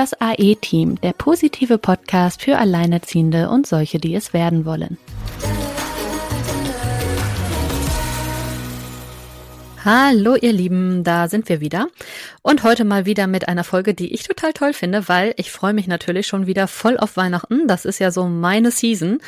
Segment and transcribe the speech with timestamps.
[0.00, 4.96] Das AE-Team, der positive Podcast für Alleinerziehende und solche, die es werden wollen.
[9.84, 11.88] Hallo ihr Lieben, da sind wir wieder.
[12.40, 15.74] Und heute mal wieder mit einer Folge, die ich total toll finde, weil ich freue
[15.74, 17.68] mich natürlich schon wieder voll auf Weihnachten.
[17.68, 19.18] Das ist ja so meine Season.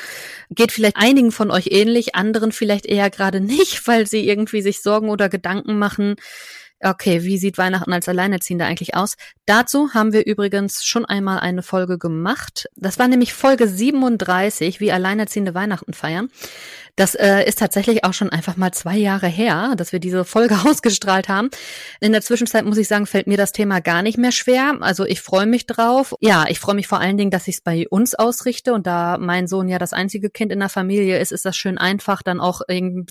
[0.48, 4.80] Geht vielleicht einigen von euch ähnlich, anderen vielleicht eher gerade nicht, weil sie irgendwie sich
[4.80, 6.16] Sorgen oder Gedanken machen,
[6.84, 9.14] Okay, wie sieht Weihnachten als Alleinerziehende eigentlich aus?
[9.46, 12.66] Dazu haben wir übrigens schon einmal eine Folge gemacht.
[12.74, 16.28] Das war nämlich Folge 37, wie Alleinerziehende Weihnachten feiern.
[16.96, 20.58] Das äh, ist tatsächlich auch schon einfach mal zwei Jahre her, dass wir diese Folge
[20.68, 21.48] ausgestrahlt haben.
[22.00, 24.76] In der Zwischenzeit muss ich sagen, fällt mir das Thema gar nicht mehr schwer.
[24.80, 26.14] Also ich freue mich drauf.
[26.20, 29.16] Ja, ich freue mich vor allen Dingen, dass ich es bei uns ausrichte und da
[29.16, 32.40] mein Sohn ja das einzige Kind in der Familie ist, ist das schön einfach, dann
[32.40, 32.60] auch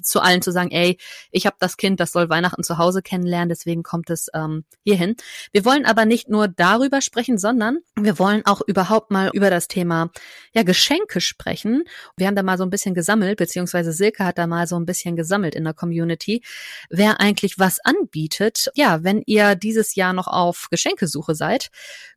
[0.04, 0.98] zu allen zu sagen, ey,
[1.32, 5.16] ich habe das Kind, das soll Weihnachten zu Hause kennenlernen, deswegen kommt es ähm, hierhin.
[5.52, 9.68] Wir wollen aber nicht nur darüber sprechen, sondern wir wollen auch überhaupt mal über das
[9.68, 10.12] Thema
[10.54, 11.84] ja Geschenke sprechen.
[12.16, 14.76] Wir haben da mal so ein bisschen gesammelt, beziehungsweise beziehungsweise Silke hat da mal so
[14.76, 16.42] ein bisschen gesammelt in der Community,
[16.90, 18.70] wer eigentlich was anbietet.
[18.76, 21.70] Ja, wenn ihr dieses Jahr noch auf Geschenkesuche seid,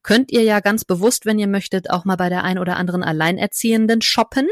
[0.03, 3.03] könnt ihr ja ganz bewusst, wenn ihr möchtet, auch mal bei der ein oder anderen
[3.03, 4.49] Alleinerziehenden shoppen.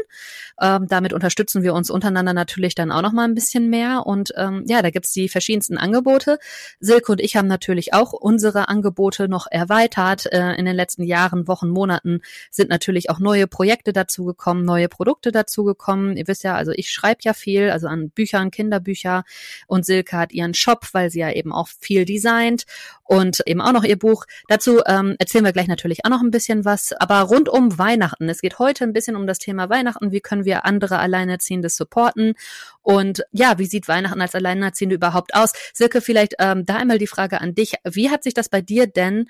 [0.59, 4.05] Ähm, damit unterstützen wir uns untereinander natürlich dann auch noch mal ein bisschen mehr.
[4.05, 6.39] Und ähm, ja, da gibt's die verschiedensten Angebote.
[6.79, 10.31] Silke und ich haben natürlich auch unsere Angebote noch erweitert.
[10.31, 15.31] Äh, in den letzten Jahren, Wochen, Monaten sind natürlich auch neue Projekte dazugekommen, neue Produkte
[15.31, 16.17] dazugekommen.
[16.17, 19.23] Ihr wisst ja, also ich schreibe ja viel, also an Büchern, Kinderbücher.
[19.67, 22.65] Und Silke hat ihren Shop, weil sie ja eben auch viel designt
[23.03, 24.25] und eben auch noch ihr Buch.
[24.47, 26.93] Dazu ähm, erzählen wir gleich natürlich auch noch ein bisschen was.
[26.93, 28.29] Aber rund um Weihnachten.
[28.29, 30.11] Es geht heute ein bisschen um das Thema Weihnachten.
[30.11, 32.33] Wie können wir andere Alleinerziehende supporten?
[32.81, 35.51] Und ja, wie sieht Weihnachten als Alleinerziehende überhaupt aus?
[35.73, 37.73] Silke, vielleicht ähm, da einmal die Frage an dich.
[37.83, 39.27] Wie hat sich das bei dir denn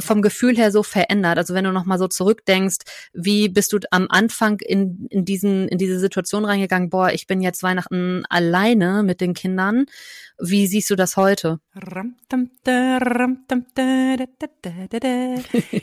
[0.00, 1.38] vom Gefühl her so verändert?
[1.38, 2.78] Also wenn du noch mal so zurückdenkst,
[3.12, 6.90] wie bist du am Anfang in, in diesen in diese Situation reingegangen?
[6.90, 9.86] Boah, ich bin jetzt Weihnachten alleine mit den Kindern.
[10.38, 11.60] Wie siehst du das heute?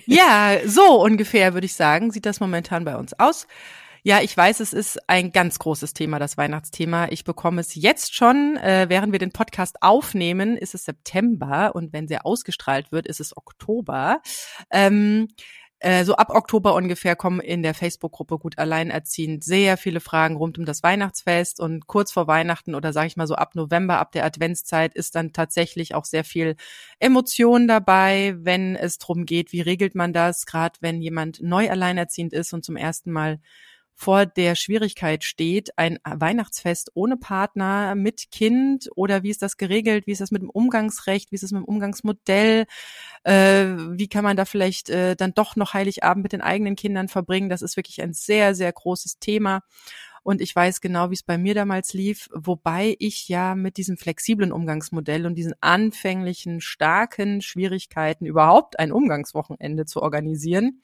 [0.06, 3.48] ja, so ungefähr würde ich sagen, sieht das momentan bei uns aus.
[4.08, 7.10] Ja, ich weiß, es ist ein ganz großes Thema, das Weihnachtsthema.
[7.10, 11.92] Ich bekomme es jetzt schon, äh, während wir den Podcast aufnehmen, ist es September und
[11.92, 14.22] wenn sie ausgestrahlt wird, ist es Oktober.
[14.72, 15.28] Ähm,
[15.80, 20.58] äh, so ab Oktober ungefähr kommen in der Facebook-Gruppe Gut Alleinerziehend sehr viele Fragen rund
[20.58, 24.14] um das Weihnachtsfest und kurz vor Weihnachten oder sage ich mal so ab November, ab
[24.14, 26.56] der Adventszeit ist dann tatsächlich auch sehr viel
[27.00, 32.32] Emotion dabei, wenn es drum geht, wie regelt man das, gerade wenn jemand neu alleinerziehend
[32.32, 33.42] ist und zum ersten Mal
[34.00, 40.06] vor der Schwierigkeit steht, ein Weihnachtsfest ohne Partner, mit Kind oder wie ist das geregelt,
[40.06, 42.68] wie ist das mit dem Umgangsrecht, wie ist das mit dem Umgangsmodell,
[43.24, 47.08] äh, wie kann man da vielleicht äh, dann doch noch Heiligabend mit den eigenen Kindern
[47.08, 47.50] verbringen.
[47.50, 49.64] Das ist wirklich ein sehr, sehr großes Thema.
[50.22, 53.98] Und ich weiß genau, wie es bei mir damals lief, wobei ich ja mit diesem
[53.98, 60.84] flexiblen Umgangsmodell und diesen anfänglichen starken Schwierigkeiten überhaupt ein Umgangswochenende zu organisieren,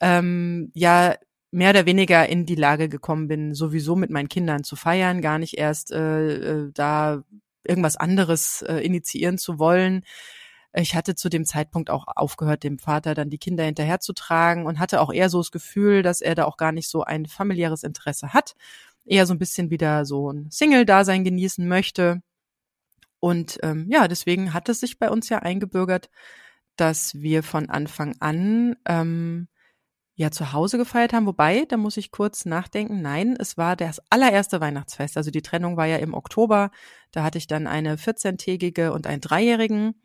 [0.00, 1.16] ähm, ja
[1.52, 5.38] mehr oder weniger in die Lage gekommen bin, sowieso mit meinen Kindern zu feiern, gar
[5.38, 7.22] nicht erst äh, äh, da
[7.62, 10.04] irgendwas anderes äh, initiieren zu wollen.
[10.74, 15.02] Ich hatte zu dem Zeitpunkt auch aufgehört, dem Vater dann die Kinder hinterherzutragen und hatte
[15.02, 18.32] auch eher so das Gefühl, dass er da auch gar nicht so ein familiäres Interesse
[18.32, 18.54] hat,
[19.04, 22.22] eher so ein bisschen wieder so ein Single-Dasein genießen möchte.
[23.20, 26.08] Und ähm, ja, deswegen hat es sich bei uns ja eingebürgert,
[26.76, 29.48] dass wir von Anfang an ähm,
[30.14, 31.26] ja zu Hause gefeiert haben.
[31.26, 33.00] Wobei, da muss ich kurz nachdenken.
[33.02, 35.16] Nein, es war das allererste Weihnachtsfest.
[35.16, 36.70] Also die Trennung war ja im Oktober.
[37.12, 40.00] Da hatte ich dann eine 14-tägige und einen Dreijährigen.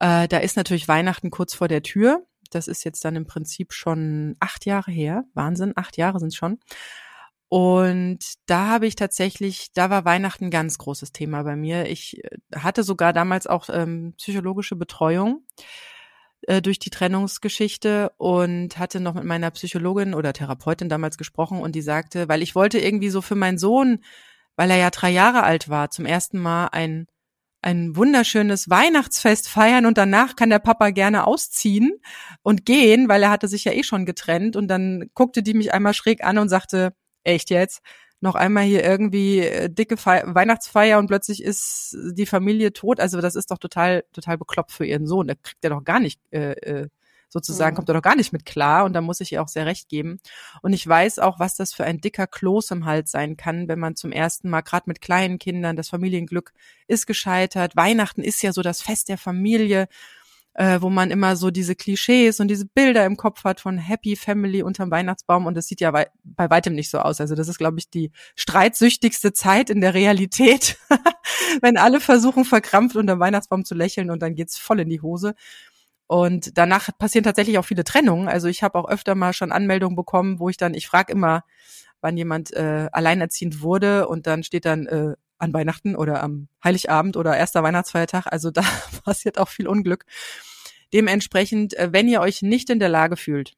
[0.00, 2.26] Äh, da ist natürlich Weihnachten kurz vor der Tür.
[2.50, 5.24] Das ist jetzt dann im Prinzip schon acht Jahre her.
[5.34, 6.58] Wahnsinn, acht Jahre sind schon.
[7.48, 11.86] Und da habe ich tatsächlich, da war Weihnachten ein ganz großes Thema bei mir.
[11.86, 15.46] Ich äh, hatte sogar damals auch ähm, psychologische Betreuung
[16.42, 21.74] äh, durch die Trennungsgeschichte und hatte noch mit meiner Psychologin oder Therapeutin damals gesprochen und
[21.74, 24.04] die sagte, weil ich wollte irgendwie so für meinen Sohn,
[24.56, 27.06] weil er ja drei Jahre alt war, zum ersten Mal ein
[27.60, 31.92] ein wunderschönes Weihnachtsfest feiern und danach kann der Papa gerne ausziehen
[32.42, 35.74] und gehen, weil er hatte sich ja eh schon getrennt und dann guckte die mich
[35.74, 36.94] einmal schräg an und sagte,
[37.24, 37.80] echt jetzt?
[38.20, 43.00] Noch einmal hier irgendwie äh, dicke Fe Weihnachtsfeier und plötzlich ist die Familie tot.
[43.00, 45.28] Also das ist doch total, total bekloppt für ihren Sohn.
[45.28, 46.88] Der kriegt ja doch gar nicht, äh, äh,
[47.28, 47.76] sozusagen, mhm.
[47.76, 48.84] kommt er doch gar nicht mit klar.
[48.84, 50.18] Und da muss ich ihr auch sehr recht geben.
[50.62, 53.78] Und ich weiß auch, was das für ein dicker Kloß im Hals sein kann, wenn
[53.78, 56.52] man zum ersten Mal, gerade mit kleinen Kindern, das Familienglück
[56.86, 57.76] ist gescheitert.
[57.76, 59.88] Weihnachten ist ja so das Fest der Familie
[60.58, 64.16] äh, wo man immer so diese Klischees und diese Bilder im Kopf hat von Happy
[64.16, 67.20] Family unterm Weihnachtsbaum und das sieht ja wei bei weitem nicht so aus.
[67.20, 70.76] Also das ist, glaube ich, die streitsüchtigste Zeit in der Realität,
[71.60, 75.34] wenn alle versuchen, verkrampft unterm Weihnachtsbaum zu lächeln und dann geht's voll in die Hose.
[76.08, 78.26] Und danach passieren tatsächlich auch viele Trennungen.
[78.26, 81.44] Also ich habe auch öfter mal schon Anmeldungen bekommen, wo ich dann, ich frage immer,
[82.00, 87.16] wann jemand äh, alleinerziehend wurde und dann steht dann äh, an Weihnachten oder am Heiligabend
[87.16, 88.26] oder erster Weihnachtsfeiertag.
[88.26, 88.62] Also da
[89.04, 90.04] passiert auch viel Unglück.
[90.92, 93.54] Dementsprechend, äh, wenn ihr euch nicht in der Lage fühlt,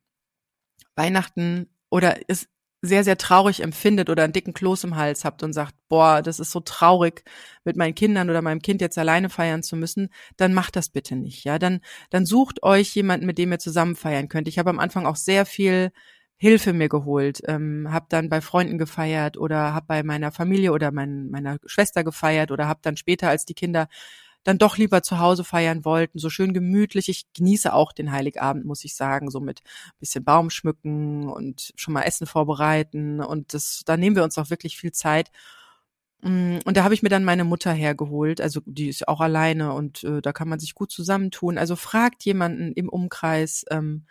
[0.96, 2.48] Weihnachten oder es
[2.82, 6.40] sehr, sehr traurig empfindet oder einen dicken Kloß im Hals habt und sagt, boah, das
[6.40, 7.24] ist so traurig,
[7.64, 11.14] mit meinen Kindern oder meinem Kind jetzt alleine feiern zu müssen, dann macht das bitte
[11.14, 11.58] nicht, ja.
[11.58, 14.48] Dann, dann sucht euch jemanden, mit dem ihr zusammen feiern könnt.
[14.48, 15.92] Ich habe am Anfang auch sehr viel
[16.42, 20.90] Hilfe mir geholt, ähm, habe dann bei Freunden gefeiert oder habe bei meiner Familie oder
[20.90, 23.88] mein, meiner Schwester gefeiert oder habe dann später, als die Kinder
[24.42, 27.10] dann doch lieber zu Hause feiern wollten, so schön gemütlich.
[27.10, 29.60] Ich genieße auch den Heiligabend, muss ich sagen, so mit
[29.98, 34.48] bisschen Baum schmücken und schon mal Essen vorbereiten und das, da nehmen wir uns auch
[34.48, 35.30] wirklich viel Zeit.
[36.22, 39.74] Mm, und da habe ich mir dann meine Mutter hergeholt, also die ist auch alleine
[39.74, 41.58] und äh, da kann man sich gut zusammentun.
[41.58, 44.06] Also fragt jemanden im Umkreis, ähm,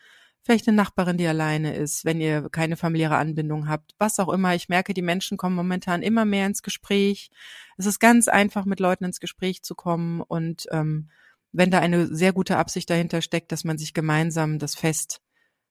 [0.50, 4.56] vielleicht eine Nachbarin, die alleine ist, wenn ihr keine familiäre Anbindung habt, was auch immer.
[4.56, 7.30] Ich merke, die Menschen kommen momentan immer mehr ins Gespräch.
[7.78, 11.12] Es ist ganz einfach, mit Leuten ins Gespräch zu kommen und ähm,
[11.52, 15.22] wenn da eine sehr gute Absicht dahinter steckt, dass man sich gemeinsam das Fest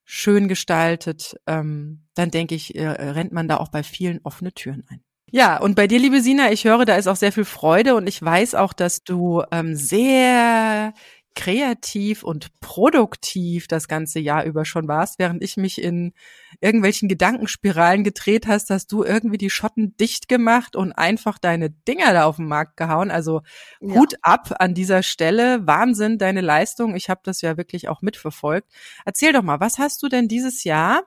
[0.05, 4.85] schön gestaltet, ähm, dann denke ich, äh, rennt man da auch bei vielen offene Türen
[4.89, 5.03] ein.
[5.31, 8.07] Ja, und bei dir, liebe Sina, ich höre, da ist auch sehr viel Freude und
[8.07, 10.95] ich weiß auch, dass du ähm, sehr
[11.35, 16.13] kreativ und produktiv das ganze Jahr über schon warst, während ich mich in
[16.61, 22.13] irgendwelchen Gedankenspiralen gedreht hast, hast du irgendwie die Schotten dicht gemacht und einfach deine Dinger
[22.13, 23.11] da auf den Markt gehauen.
[23.11, 23.43] Also
[23.81, 23.95] ja.
[23.95, 25.67] Hut ab an dieser Stelle.
[25.67, 26.97] Wahnsinn, deine Leistung.
[26.97, 28.69] Ich habe das ja wirklich auch mitverfolgt.
[29.05, 31.05] Erzähl doch mal, was hast du denn dieses Jahr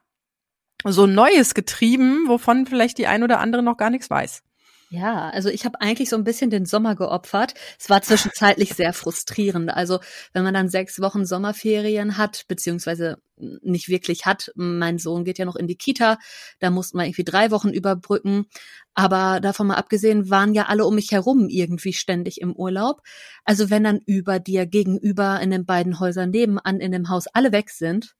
[0.85, 4.43] so Neues getrieben, wovon vielleicht die ein oder andere noch gar nichts weiß?
[4.93, 7.53] Ja, also ich habe eigentlich so ein bisschen den Sommer geopfert.
[7.79, 9.69] Es war zwischenzeitlich sehr frustrierend.
[9.73, 9.99] Also
[10.33, 15.45] wenn man dann sechs Wochen Sommerferien hat, beziehungsweise nicht wirklich hat, mein Sohn geht ja
[15.45, 16.17] noch in die Kita,
[16.59, 18.47] da mussten wir irgendwie drei Wochen überbrücken.
[18.93, 22.99] Aber davon mal abgesehen, waren ja alle um mich herum irgendwie ständig im Urlaub.
[23.45, 27.53] Also wenn dann über dir gegenüber in den beiden Häusern nebenan in dem Haus alle
[27.53, 28.13] weg sind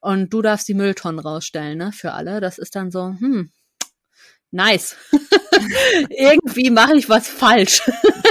[0.00, 3.50] und du darfst die Mülltonnen rausstellen, ne, für alle, das ist dann so, hm,
[4.50, 4.96] nice.
[6.10, 7.82] Irgendwie mache ich was falsch.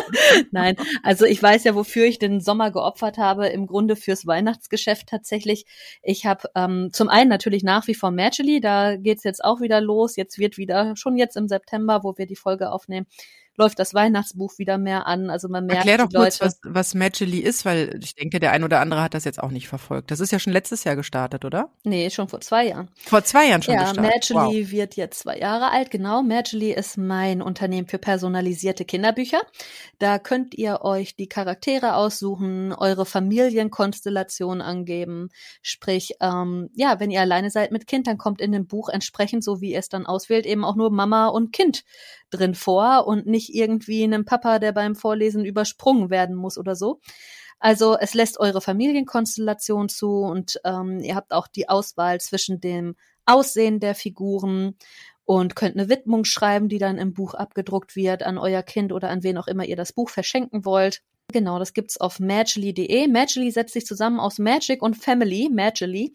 [0.52, 5.08] Nein, also ich weiß ja, wofür ich den Sommer geopfert habe, im Grunde fürs Weihnachtsgeschäft
[5.08, 5.66] tatsächlich.
[6.02, 9.82] Ich habe ähm, zum einen natürlich nach wie vor Matchely, da geht's jetzt auch wieder
[9.82, 10.16] los.
[10.16, 13.08] Jetzt wird wieder, schon jetzt im September, wo wir die Folge aufnehmen,
[13.58, 15.30] läuft das Weihnachtsbuch wieder mehr an.
[15.30, 18.64] Also man merkt, Erklär doch kurz, was, was Magically ist, weil ich denke, der ein
[18.64, 20.12] oder andere hat das jetzt auch nicht verfolgt.
[20.12, 21.72] Das ist ja schon letztes Jahr gestartet, oder?
[21.84, 22.90] Nee, schon vor zwei Jahren.
[23.04, 24.30] Vor zwei Jahren schon ja, gestartet.
[24.30, 24.72] Ja, Magically wow.
[24.72, 26.22] wird jetzt zwei Jahre alt, genau.
[26.22, 29.42] Magically ist mein Unternehmen für personalisierte Kinderbücher.
[29.98, 35.30] Da könnt ihr euch die Charaktere aussuchen, eure Familienkonstellation angeben.
[35.64, 39.44] Sprich, ähm, ja, wenn ihr alleine seid mit Kind, dann kommt in dem Buch entsprechend,
[39.44, 41.84] so wie ihr es dann auswählt, eben auch nur Mama und Kind
[42.30, 47.00] drin vor und nicht irgendwie einem Papa, der beim Vorlesen übersprungen werden muss oder so.
[47.60, 52.96] Also es lässt eure Familienkonstellation zu und ähm, ihr habt auch die Auswahl zwischen dem
[53.26, 54.76] Aussehen der Figuren
[55.26, 59.10] und könnt eine Widmung schreiben, die dann im Buch abgedruckt wird an euer Kind oder
[59.10, 61.02] an wen auch immer ihr das Buch verschenken wollt.
[61.34, 63.08] Genau, das gibt's auf magically.de.
[63.08, 66.14] Magically setzt sich zusammen aus Magic und Family, Magically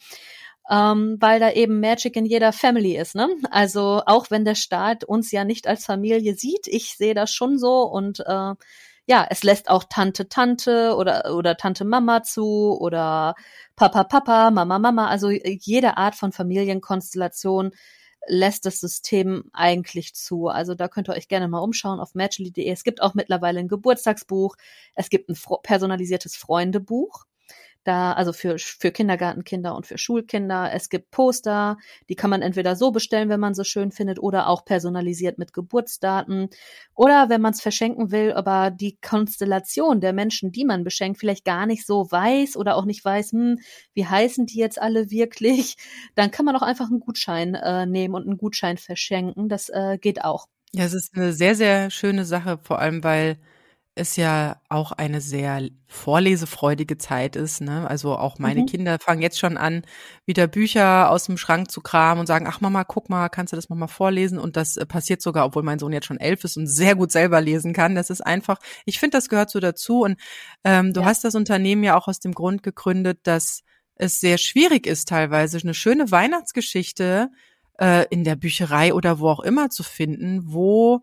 [0.71, 3.15] ähm, weil da eben Magic in jeder Family ist.
[3.15, 3.29] Ne?
[3.51, 7.59] Also auch wenn der Staat uns ja nicht als Familie sieht, ich sehe das schon
[7.59, 8.55] so und äh,
[9.07, 13.35] ja, es lässt auch Tante Tante oder oder Tante Mama zu oder
[13.77, 17.73] Papa Papa, Mama Mama, also jede Art von Familienkonstellation
[18.29, 20.47] lässt das System eigentlich zu.
[20.49, 22.69] Also da könnt ihr euch gerne mal umschauen auf matchly.de.
[22.71, 24.57] Es gibt auch mittlerweile ein Geburtstagsbuch,
[24.95, 27.25] es gibt ein personalisiertes Freundebuch
[27.85, 30.71] da, also für, für Kindergartenkinder und für Schulkinder.
[30.73, 31.77] Es gibt Poster,
[32.09, 35.53] die kann man entweder so bestellen, wenn man so schön findet, oder auch personalisiert mit
[35.53, 36.49] Geburtsdaten.
[36.95, 41.45] Oder wenn man es verschenken will, aber die Konstellation der Menschen, die man beschenkt, vielleicht
[41.45, 43.59] gar nicht so weiß oder auch nicht weiß, hm,
[43.95, 45.77] wie heißen die jetzt alle wirklich,
[46.15, 49.49] dann kann man auch einfach einen Gutschein äh, nehmen und einen Gutschein verschenken.
[49.49, 50.47] Das äh, geht auch.
[50.75, 53.39] Ja, es ist eine sehr, sehr schöne Sache, vor allem weil
[53.95, 57.61] es ja auch eine sehr vorlesefreudige Zeit ist.
[57.61, 57.89] Ne?
[57.89, 58.67] Also auch meine mhm.
[58.67, 59.83] Kinder fangen jetzt schon an,
[60.25, 63.57] wieder Bücher aus dem Schrank zu kramen und sagen, ach Mama, guck mal, kannst du
[63.57, 64.39] das mal vorlesen?
[64.39, 67.13] Und das äh, passiert sogar, obwohl mein Sohn jetzt schon elf ist und sehr gut
[67.13, 67.95] selber lesen kann.
[67.95, 70.01] Das ist einfach, ich finde, das gehört so dazu.
[70.01, 70.19] Und
[70.65, 71.07] ähm, du ja.
[71.07, 73.63] hast das Unternehmen ja auch aus dem Grund gegründet, dass
[73.97, 77.31] es sehr schwierig ist, teilweise eine schöne Weihnachtsgeschichte
[77.79, 81.03] äh, in der Bücherei oder wo auch immer zu finden, wo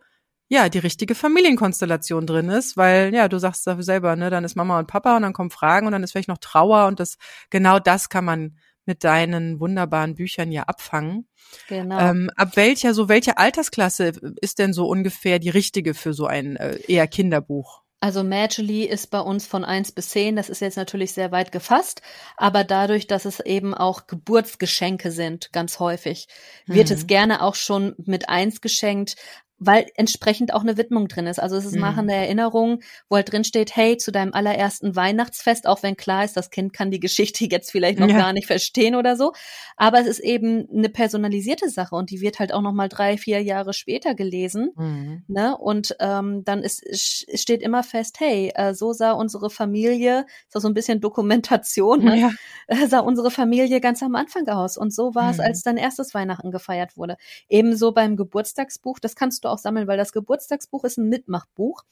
[0.49, 4.55] ja, die richtige Familienkonstellation drin ist, weil ja, du sagst dafür selber, ne, dann ist
[4.55, 7.17] Mama und Papa und dann kommen Fragen und dann ist vielleicht noch Trauer und das
[7.51, 11.27] genau das kann man mit deinen wunderbaren Büchern ja abfangen.
[11.67, 11.99] Genau.
[11.99, 16.55] Ähm, ab welcher so welche Altersklasse ist denn so ungefähr die richtige für so ein
[16.55, 17.83] äh, eher Kinderbuch?
[18.01, 20.35] Also Magically ist bei uns von eins bis zehn.
[20.35, 22.01] Das ist jetzt natürlich sehr weit gefasst,
[22.37, 26.27] aber dadurch, dass es eben auch Geburtsgeschenke sind, ganz häufig,
[26.65, 26.95] wird mhm.
[26.95, 29.17] es gerne auch schon mit eins geschenkt
[29.59, 31.39] weil entsprechend auch eine Widmung drin ist.
[31.39, 31.81] Also es ist mhm.
[31.81, 36.37] machende Erinnerung, wo halt drin steht, hey, zu deinem allerersten Weihnachtsfest, auch wenn klar ist,
[36.37, 38.17] das Kind kann die Geschichte jetzt vielleicht noch ja.
[38.17, 39.33] gar nicht verstehen oder so.
[39.75, 43.17] Aber es ist eben eine personalisierte Sache und die wird halt auch noch mal drei,
[43.17, 44.71] vier Jahre später gelesen.
[44.75, 45.23] Mhm.
[45.27, 45.57] Ne?
[45.57, 50.61] Und ähm, dann ist, steht immer fest, hey, äh, so sah unsere Familie, ist auch
[50.61, 52.17] so ein bisschen Dokumentation, ne?
[52.17, 52.31] ja.
[52.67, 54.77] äh, sah unsere Familie ganz am Anfang aus.
[54.77, 55.29] Und so war mhm.
[55.31, 57.17] es, als dein erstes Weihnachten gefeiert wurde.
[57.49, 61.83] Ebenso beim Geburtstagsbuch, das kannst du auch sammeln, weil das Geburtstagsbuch ist ein Mitmachbuch.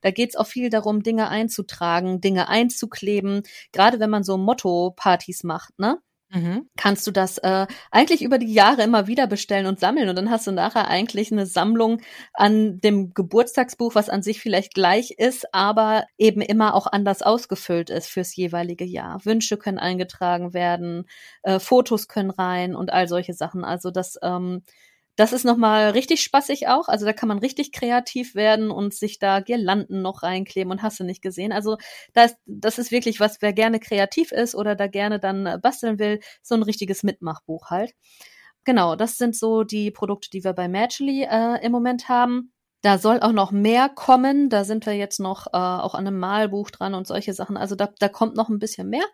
[0.00, 3.42] Da geht es auch viel darum, Dinge einzutragen, Dinge einzukleben.
[3.72, 6.00] Gerade wenn man so Motto-Partys macht, ne?
[6.30, 6.68] Mhm.
[6.76, 10.28] kannst du das äh, eigentlich über die Jahre immer wieder bestellen und sammeln und dann
[10.28, 12.00] hast du nachher eigentlich eine Sammlung
[12.34, 17.90] an dem Geburtstagsbuch, was an sich vielleicht gleich ist, aber eben immer auch anders ausgefüllt
[17.90, 19.24] ist fürs jeweilige Jahr.
[19.24, 21.08] Wünsche können eingetragen werden,
[21.44, 23.64] äh, Fotos können rein und all solche Sachen.
[23.64, 24.62] Also das ähm,
[25.16, 26.88] das ist nochmal richtig spaßig auch.
[26.88, 31.00] Also da kann man richtig kreativ werden und sich da Girlanden noch reinkleben und hast
[31.00, 31.52] du nicht gesehen.
[31.52, 31.78] Also
[32.12, 35.98] das, das ist wirklich was, wer gerne kreativ ist oder da gerne dann äh, basteln
[35.98, 37.94] will, so ein richtiges Mitmachbuch halt.
[38.64, 42.52] Genau, das sind so die Produkte, die wir bei Matchly äh, im Moment haben.
[42.82, 44.50] Da soll auch noch mehr kommen.
[44.50, 47.56] Da sind wir jetzt noch äh, auch an einem Malbuch dran und solche Sachen.
[47.56, 49.04] Also da, da kommt noch ein bisschen mehr.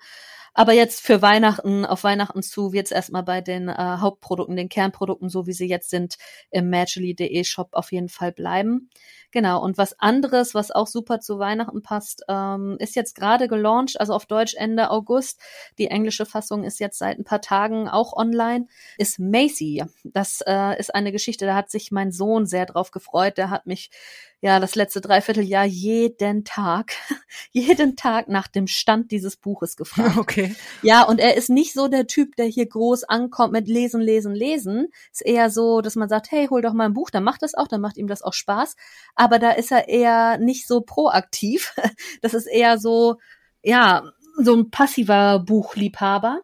[0.54, 4.68] Aber jetzt für Weihnachten, auf Weihnachten zu, wird es erstmal bei den äh, Hauptprodukten, den
[4.68, 6.16] Kernprodukten, so wie sie jetzt sind,
[6.50, 8.90] im Magically.de Shop auf jeden Fall bleiben.
[9.30, 13.98] Genau, und was anderes, was auch super zu Weihnachten passt, ähm, ist jetzt gerade gelauncht,
[13.98, 15.40] also auf Deutsch Ende August.
[15.78, 18.66] Die englische Fassung ist jetzt seit ein paar Tagen auch online,
[18.98, 19.84] ist Macy.
[20.04, 23.38] Das äh, ist eine Geschichte, da hat sich mein Sohn sehr drauf gefreut.
[23.38, 23.90] Der hat mich
[24.42, 26.92] ja das letzte Dreivierteljahr jeden Tag,
[27.52, 30.16] jeden Tag nach dem Stand dieses Buches gefragt.
[30.22, 30.54] Okay.
[30.82, 34.34] Ja, und er ist nicht so der Typ, der hier groß ankommt mit Lesen, Lesen,
[34.34, 34.88] Lesen.
[35.10, 37.54] Ist eher so, dass man sagt, hey, hol doch mal ein Buch, dann macht das
[37.54, 38.76] auch, dann macht ihm das auch Spaß
[39.14, 41.74] aber da ist er eher nicht so proaktiv.
[42.22, 43.18] Das ist eher so,
[43.62, 44.02] ja,
[44.36, 46.40] so ein passiver Buchliebhaber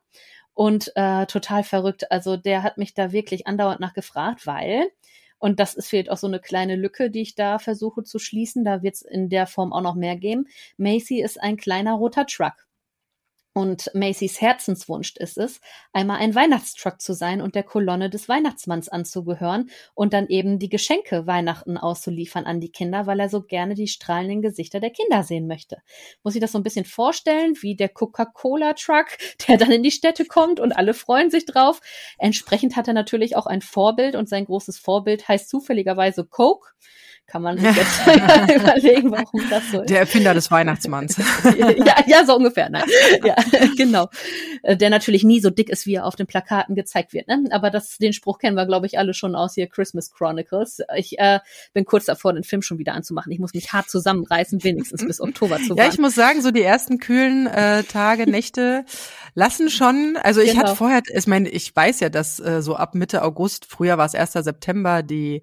[0.55, 2.11] und äh, total verrückt.
[2.11, 4.91] Also der hat mich da wirklich andauernd nachgefragt, weil
[5.39, 8.65] und das ist vielleicht auch so eine kleine Lücke, die ich da versuche zu schließen.
[8.65, 10.47] Da wird es in der Form auch noch mehr geben.
[10.77, 12.68] Macy ist ein kleiner roter Truck.
[13.59, 15.61] Und Macys Herzenswunsch ist es,
[15.93, 20.69] einmal ein Weihnachtstruck zu sein und der Kolonne des Weihnachtsmanns anzugehören und dann eben die
[20.69, 25.25] Geschenke Weihnachten auszuliefern an die Kinder, weil er so gerne die strahlenden Gesichter der Kinder
[25.25, 25.79] sehen möchte.
[26.23, 29.07] Muss ich das so ein bisschen vorstellen, wie der Coca-Cola-Truck,
[29.49, 31.81] der dann in die Städte kommt und alle freuen sich drauf.
[32.17, 36.69] Entsprechend hat er natürlich auch ein Vorbild und sein großes Vorbild heißt zufälligerweise Coke
[37.29, 39.91] kann man sich jetzt überlegen, warum das so ist.
[39.91, 41.17] Der Erfinder des Weihnachtsmanns.
[41.87, 42.69] ja, ja, so ungefähr.
[42.71, 42.85] Nein.
[43.23, 43.37] Ja,
[43.77, 44.09] genau.
[44.63, 47.29] Äh, der natürlich nie so dick ist, wie er auf den Plakaten gezeigt wird.
[47.29, 47.45] Ne?
[47.51, 50.81] Aber das, den Spruch kennen wir, glaube ich, alle schon aus hier Christmas Chronicles.
[50.97, 51.41] Ich äh,
[51.73, 53.33] bin kurz davor, den Film schon wieder anzumachen.
[53.33, 55.79] Ich muss mich hart zusammenreißen, wenigstens bis Oktober zu warten.
[55.79, 58.85] Ja, ich muss sagen, so die ersten kühlen äh, Tage, Nächte
[59.35, 60.19] lassen schon.
[60.21, 60.65] Also ich genau.
[60.65, 64.07] hatte vorher, ich meine, ich weiß ja, dass äh, so ab Mitte August, früher war
[64.07, 64.33] es 1.
[64.33, 65.43] September, die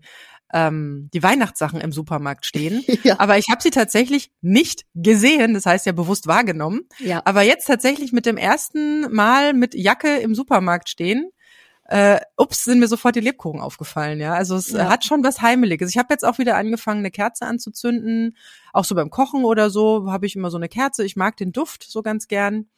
[0.54, 2.84] ähm, die Weihnachtssachen im Supermarkt stehen.
[3.04, 3.20] Ja.
[3.20, 6.88] Aber ich habe sie tatsächlich nicht gesehen, das heißt ja bewusst wahrgenommen.
[7.00, 7.22] Ja.
[7.26, 11.30] Aber jetzt tatsächlich mit dem ersten Mal mit Jacke im Supermarkt stehen,
[11.88, 14.34] äh, ups, sind mir sofort die Lebkuchen aufgefallen, ja.
[14.34, 14.90] Also es ja.
[14.90, 15.92] hat schon was Heimeliges.
[15.92, 18.36] Ich habe jetzt auch wieder angefangen, eine Kerze anzuzünden.
[18.74, 21.06] Auch so beim Kochen oder so habe ich immer so eine Kerze.
[21.06, 22.70] Ich mag den Duft so ganz gern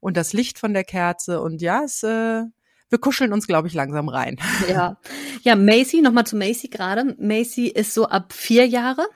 [0.00, 1.40] und das Licht von der Kerze.
[1.40, 2.42] Und ja, es äh,
[2.90, 4.36] wir kuscheln uns, glaube ich, langsam rein.
[4.68, 4.98] Ja,
[5.42, 7.16] ja, Macy, nochmal zu Macy gerade.
[7.18, 9.06] Macy ist so ab vier Jahre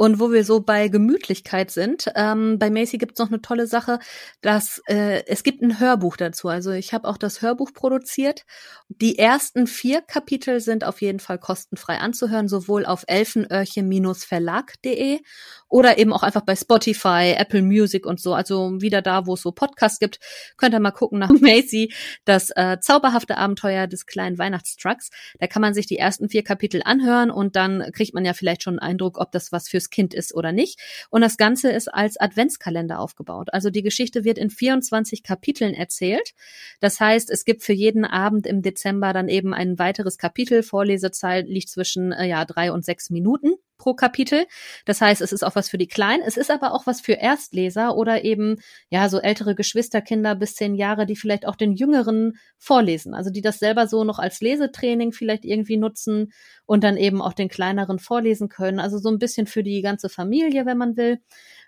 [0.00, 3.98] Und wo wir so bei Gemütlichkeit sind, ähm, bei Macy gibt's noch eine tolle Sache,
[4.40, 6.48] dass äh, es gibt ein Hörbuch dazu.
[6.48, 8.46] Also ich habe auch das Hörbuch produziert.
[8.88, 15.20] Die ersten vier Kapitel sind auf jeden Fall kostenfrei anzuhören, sowohl auf elfenöhrchen-verlag.de
[15.68, 18.32] oder eben auch einfach bei Spotify, Apple Music und so.
[18.32, 20.18] Also wieder da, wo es so Podcasts gibt,
[20.56, 21.92] könnt ihr mal gucken nach Macy,
[22.24, 25.10] das äh, zauberhafte Abenteuer des kleinen Weihnachtstrucks.
[25.38, 28.62] Da kann man sich die ersten vier Kapitel anhören und dann kriegt man ja vielleicht
[28.62, 30.78] schon einen Eindruck, ob das was fürs Kind ist oder nicht.
[31.10, 33.48] Und das Ganze ist als Adventskalender aufgebaut.
[33.52, 36.32] Also die Geschichte wird in 24 Kapiteln erzählt.
[36.80, 40.62] Das heißt, es gibt für jeden Abend im Dezember dann eben ein weiteres Kapitel.
[40.62, 44.46] Vorlesezeit liegt zwischen äh, ja drei und sechs Minuten pro Kapitel.
[44.84, 46.22] Das heißt, es ist auch was für die Kleinen.
[46.22, 48.56] Es ist aber auch was für Erstleser oder eben,
[48.90, 53.14] ja, so ältere Geschwisterkinder bis zehn Jahre, die vielleicht auch den Jüngeren vorlesen.
[53.14, 56.32] Also die das selber so noch als Lesetraining vielleicht irgendwie nutzen
[56.66, 58.80] und dann eben auch den Kleineren vorlesen können.
[58.80, 61.18] Also so ein bisschen für die ganze Familie, wenn man will.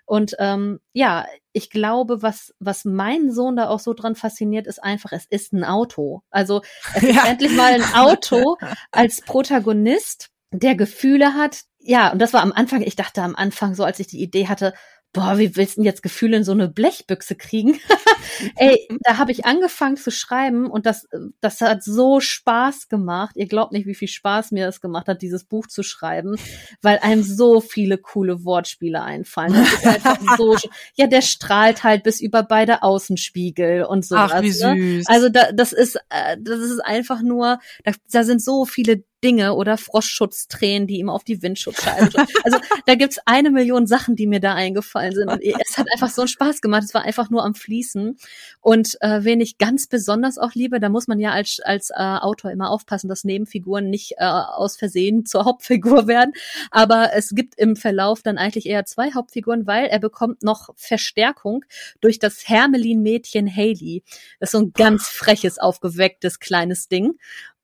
[0.05, 4.83] Und ähm, ja, ich glaube, was, was mein Sohn da auch so dran fasziniert, ist
[4.83, 6.21] einfach, es ist ein Auto.
[6.29, 6.61] Also
[6.95, 7.25] es ist ja.
[7.25, 8.57] endlich mal ein Auto
[8.91, 13.75] als Protagonist, der Gefühle hat, ja, und das war am Anfang, ich dachte am Anfang
[13.75, 14.73] so, als ich die Idee hatte,
[15.13, 17.79] boah, wie willst du denn jetzt Gefühle in so eine Blechbüchse kriegen?
[18.55, 21.07] Ey, da habe ich angefangen zu schreiben und das,
[21.39, 23.35] das hat so Spaß gemacht.
[23.35, 26.35] Ihr glaubt nicht, wie viel Spaß mir das gemacht hat, dieses Buch zu schreiben,
[26.81, 29.53] weil einem so viele coole Wortspiele einfallen.
[29.53, 30.57] Das ist einfach so,
[30.95, 34.15] ja, der strahlt halt bis über beide Außenspiegel und so.
[34.15, 34.53] Ach, wie ne?
[34.53, 35.07] süß.
[35.07, 39.53] Also da, das ist, äh, das ist einfach nur, da, da sind so viele Dinge
[39.53, 42.11] oder Frostschutztränen, die ihm auf die Windschutzscheibe.
[42.43, 45.29] also da gibt's eine Million Sachen, die mir da eingefallen sind.
[45.29, 46.83] Und es hat einfach so einen Spaß gemacht.
[46.83, 48.17] Es war einfach nur am Fließen.
[48.61, 51.93] Und äh, wen ich ganz besonders auch liebe, da muss man ja als, als äh,
[51.95, 56.33] Autor immer aufpassen, dass Nebenfiguren nicht äh, aus Versehen zur Hauptfigur werden.
[56.71, 61.63] Aber es gibt im Verlauf dann eigentlich eher zwei Hauptfiguren, weil er bekommt noch Verstärkung
[62.01, 64.03] durch das Hermelin-Mädchen Haley.
[64.39, 67.13] Das ist so ein ganz freches, aufgewecktes kleines Ding.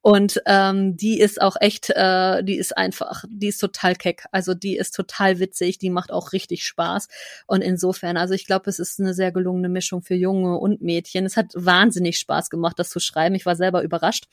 [0.02, 4.26] Und ähm, die ist auch echt, äh, die ist einfach, die ist total keck.
[4.32, 7.10] Also die ist total witzig, die macht auch richtig Spaß.
[7.48, 11.26] Und insofern, also ich glaube, es ist eine sehr gelungene Mischung für Junge und Mädchen.
[11.26, 13.36] Es hat wahnsinnig Spaß gemacht, das zu schreiben.
[13.36, 14.28] Ich war selber überrascht,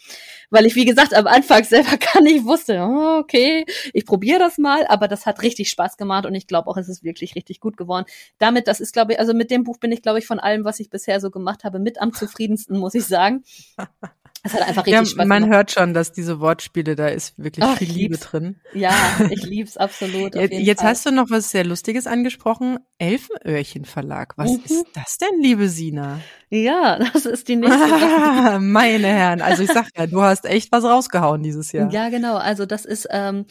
[0.50, 4.58] weil ich, wie gesagt, am Anfang selber gar nicht wusste, oh, okay, ich probiere das
[4.58, 7.58] mal, aber das hat richtig Spaß gemacht und ich glaube auch, es ist wirklich richtig
[7.58, 8.06] gut geworden.
[8.38, 10.64] Damit, das ist, glaube ich, also mit dem Buch bin ich, glaube ich, von allem,
[10.64, 13.42] was ich bisher so gemacht habe, mit am zufriedensten, muss ich sagen.
[14.46, 15.56] Es hat einfach richtig ja, Spaß Man gemacht.
[15.56, 18.61] hört schon, dass diese Wortspiele, da ist wirklich Ach, viel Liebe drin.
[18.74, 18.94] Ja,
[19.30, 20.37] ich lieb's absolut.
[20.37, 20.90] Jetzt Fall.
[20.90, 22.78] hast du noch was sehr Lustiges angesprochen.
[22.98, 24.35] Elfenöhrchen Verlag.
[24.37, 24.62] Was mhm.
[24.64, 26.20] ist das denn, liebe Sina?
[26.48, 27.78] Ja, das ist die nächste.
[28.61, 31.90] Meine Herren, also ich sag ja, du hast echt was rausgehauen dieses Jahr.
[31.90, 32.37] Ja, genau.
[32.37, 33.46] Also das ist ähm,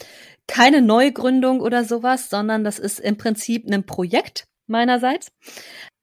[0.48, 5.28] keine Neugründung oder sowas, sondern das ist im Prinzip ein Projekt meinerseits.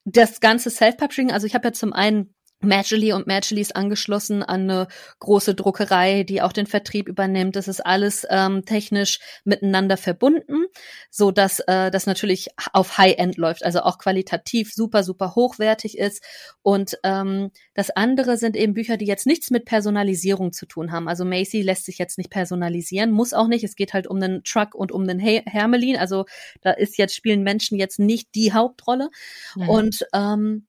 [0.06, 4.70] Das ganze Self-Publishing, also ich habe ja zum einen Magically und Magically ist angeschlossen an
[4.70, 4.88] eine
[5.20, 7.56] große Druckerei, die auch den Vertrieb übernimmt.
[7.56, 10.66] Das ist alles ähm, technisch miteinander verbunden,
[11.10, 16.24] so dass äh, das natürlich auf High-End läuft, also auch qualitativ super, super hochwertig ist.
[16.62, 21.08] Und ähm, das andere sind eben Bücher, die jetzt nichts mit Personalisierung zu tun haben.
[21.08, 23.64] Also Macy lässt sich jetzt nicht personalisieren, muss auch nicht.
[23.64, 25.98] Es geht halt um den Truck und um den Hermelin.
[25.98, 26.26] Also
[26.62, 29.10] da ist jetzt spielen Menschen jetzt nicht die Hauptrolle.
[29.56, 29.70] Mhm.
[29.70, 30.68] Und ähm,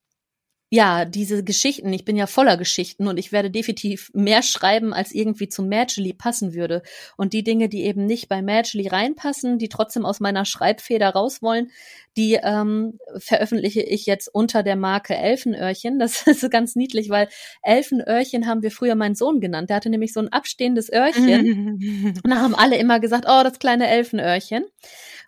[0.74, 5.12] ja, diese Geschichten, ich bin ja voller Geschichten und ich werde definitiv mehr schreiben, als
[5.12, 6.82] irgendwie zu Magically passen würde.
[7.16, 11.42] Und die Dinge, die eben nicht bei Magically reinpassen, die trotzdem aus meiner Schreibfeder raus
[11.42, 11.70] wollen,
[12.16, 16.00] die ähm, veröffentliche ich jetzt unter der Marke Elfenöhrchen.
[16.00, 17.28] Das ist ganz niedlich, weil
[17.62, 19.70] Elfenöhrchen haben wir früher meinen Sohn genannt.
[19.70, 22.18] Der hatte nämlich so ein abstehendes Öhrchen.
[22.24, 24.64] und da haben alle immer gesagt, oh, das kleine Elfenöhrchen.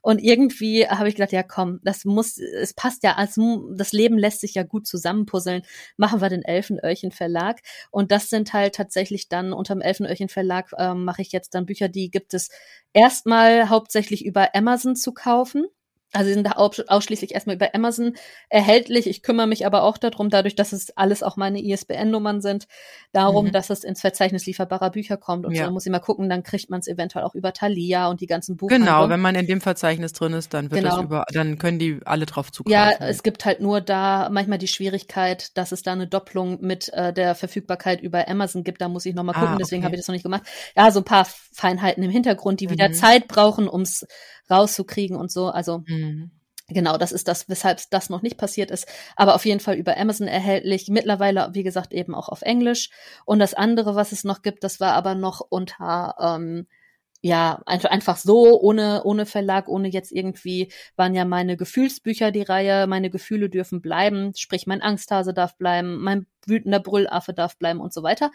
[0.07, 4.17] Und irgendwie habe ich gedacht, ja komm, das muss, es passt ja, also das Leben
[4.17, 5.63] lässt sich ja gut zusammenpuzzeln.
[5.97, 7.59] Machen wir den Elfenöhrchen Verlag.
[7.91, 11.67] Und das sind halt tatsächlich dann unter dem Elfenöhrchen Verlag ähm, mache ich jetzt dann
[11.67, 12.51] Bücher, die gibt es
[12.93, 15.67] erstmal hauptsächlich über Amazon zu kaufen.
[16.17, 18.15] Also sie sind ausschließlich erstmal über Amazon
[18.49, 19.07] erhältlich.
[19.07, 22.67] Ich kümmere mich aber auch darum, dadurch, dass es alles auch meine ISBN-Nummern sind,
[23.13, 23.53] darum, mhm.
[23.53, 25.45] dass es ins Verzeichnis lieferbarer Bücher kommt.
[25.45, 25.67] Und ja.
[25.67, 28.27] so muss ich mal gucken, dann kriegt man es eventuell auch über Thalia und die
[28.27, 28.87] ganzen Buchhandlungen.
[28.87, 30.97] Genau, wenn man in dem Verzeichnis drin ist, dann wird genau.
[30.97, 32.97] das über, dann können die alle drauf zugreifen.
[33.01, 36.91] Ja, es gibt halt nur da manchmal die Schwierigkeit, dass es da eine Doppelung mit
[36.95, 38.81] äh, der Verfügbarkeit über Amazon gibt.
[38.81, 39.63] Da muss ich nochmal gucken, ah, okay.
[39.63, 40.45] deswegen habe ich das noch nicht gemacht.
[40.75, 42.73] Ja, so ein paar Feinheiten im Hintergrund, die mhm.
[42.73, 44.07] wieder Zeit brauchen, ums
[44.51, 45.49] rauszukriegen und so.
[45.49, 46.31] Also mhm.
[46.69, 48.89] Genau, das ist das, weshalb das noch nicht passiert ist.
[49.15, 50.89] Aber auf jeden Fall über Amazon erhältlich.
[50.89, 52.91] Mittlerweile, wie gesagt, eben auch auf Englisch.
[53.25, 56.67] Und das andere, was es noch gibt, das war aber noch unter ähm,
[57.23, 62.87] ja, einfach so, ohne, ohne Verlag, ohne jetzt irgendwie, waren ja meine Gefühlsbücher die Reihe,
[62.87, 67.93] meine Gefühle dürfen bleiben, sprich mein Angsthase darf bleiben, mein wütender Brüllaffe darf bleiben und
[67.93, 68.31] so weiter.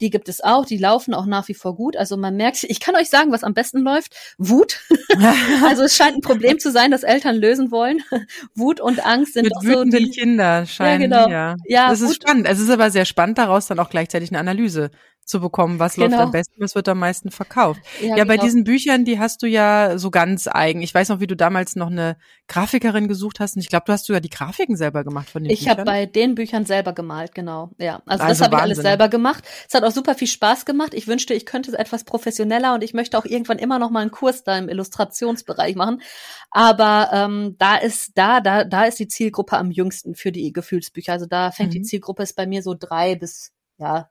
[0.00, 1.96] Die gibt es auch, die laufen auch nach wie vor gut.
[1.96, 4.14] Also man merkt, ich kann euch sagen, was am besten läuft.
[4.36, 4.80] Wut.
[5.64, 8.02] also es scheint ein Problem zu sein, das Eltern lösen wollen.
[8.54, 11.10] Wut und Angst sind Mit auch so die Kinder scheinen.
[11.10, 11.30] Ja, genau.
[11.30, 12.46] Ja, Ja, das ist Wut- spannend.
[12.46, 14.90] Es ist aber sehr spannend, daraus dann auch gleichzeitig eine Analyse
[15.26, 16.24] zu bekommen, was läuft Genau.
[16.24, 17.80] am besten, was wird am meisten verkauft.
[18.00, 18.44] Ja, Ja, bei genau.
[18.44, 20.82] diesen Büchern, die hast du ja so ganz eigen.
[20.82, 22.16] Ich weiß noch, wie du damals noch eine
[22.48, 23.56] Grafikerin gesucht hast.
[23.56, 25.72] Und ich glaube, du hast sogar die Grafiken selber gemacht von den Ich Büchern.
[25.78, 27.70] habe bei den Büchern selber gemalt, genau.
[27.78, 29.44] Ja, also, das Also habe ich alles selber gemacht.
[29.68, 30.92] Es hat auch super viel Spaß gemacht.
[30.94, 34.00] Ich wünschte, ich könnte es etwas professioneller und ich möchte auch irgendwann immer noch mal
[34.00, 36.02] einen Kurs da im Illustrationsbereich machen.
[36.50, 41.12] Aber ähm, da ist da da da ist die Zielgruppe am jüngsten für die Gefühlsbücher.
[41.12, 41.84] Also da fängt die Mhm.
[41.84, 44.08] Zielgruppe ist bei mir so drei bis ja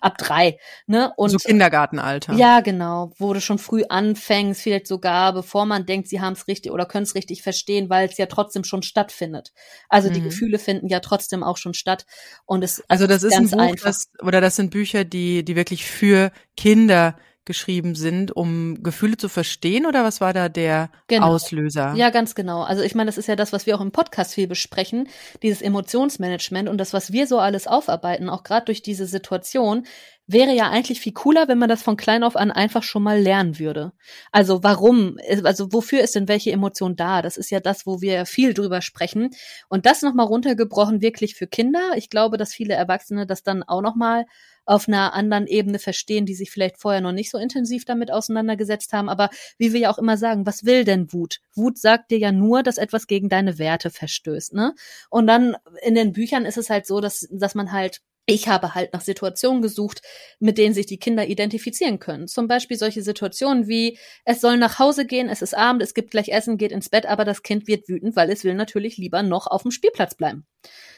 [0.00, 0.58] ab drei.
[0.86, 2.32] Ne und so Kindergartenalter.
[2.34, 6.48] ja, genau, wo du schon früh anfängst, vielleicht sogar, bevor man denkt, sie haben es
[6.48, 9.52] richtig oder können es richtig verstehen, weil es ja trotzdem schon stattfindet.
[9.88, 10.24] Also die Mhm.
[10.24, 12.06] Gefühle finden ja trotzdem auch schon statt.
[12.46, 13.86] Und es Also das ist ein ganz Buch, einfach.
[13.86, 19.28] das, oder das sind Bücher, die, die wirklich für Kinder geschrieben sind, um Gefühle zu
[19.28, 21.26] verstehen, oder was war da der Genau.
[21.26, 21.94] Auslöser?
[21.96, 22.62] Ja, ganz genau.
[22.62, 25.08] Also ich meine, das ist ja das, was wir auch im Podcast viel besprechen,
[25.42, 29.86] dieses Emotionsmanagement und das, was wir so alles aufarbeiten, auch gerade durch diese Situation,
[30.26, 33.20] wäre ja eigentlich viel cooler, wenn man das von klein auf an einfach schon mal
[33.20, 33.92] lernen würde.
[34.30, 37.22] Also warum, also wofür ist denn welche Emotion da?
[37.22, 39.30] Das ist ja das, wo wir viel drüber sprechen.
[39.68, 41.92] Und das nochmal runtergebrochen wirklich für Kinder.
[41.96, 44.24] Ich glaube, dass viele Erwachsene das dann auch nochmal
[44.64, 48.92] auf einer anderen Ebene verstehen, die sich vielleicht vorher noch nicht so intensiv damit auseinandergesetzt
[48.92, 49.08] haben.
[49.08, 51.40] Aber wie wir ja auch immer sagen, was will denn Wut?
[51.54, 54.74] Wut sagt dir ja nur, dass etwas gegen deine Werte verstößt, ne?
[55.10, 58.74] Und dann in den Büchern ist es halt so, dass, dass man halt ich habe
[58.74, 60.00] halt nach Situationen gesucht,
[60.38, 62.28] mit denen sich die Kinder identifizieren können.
[62.28, 66.12] Zum Beispiel solche Situationen wie, es soll nach Hause gehen, es ist Abend, es gibt
[66.12, 69.22] gleich Essen, geht ins Bett, aber das Kind wird wütend, weil es will natürlich lieber
[69.22, 70.46] noch auf dem Spielplatz bleiben.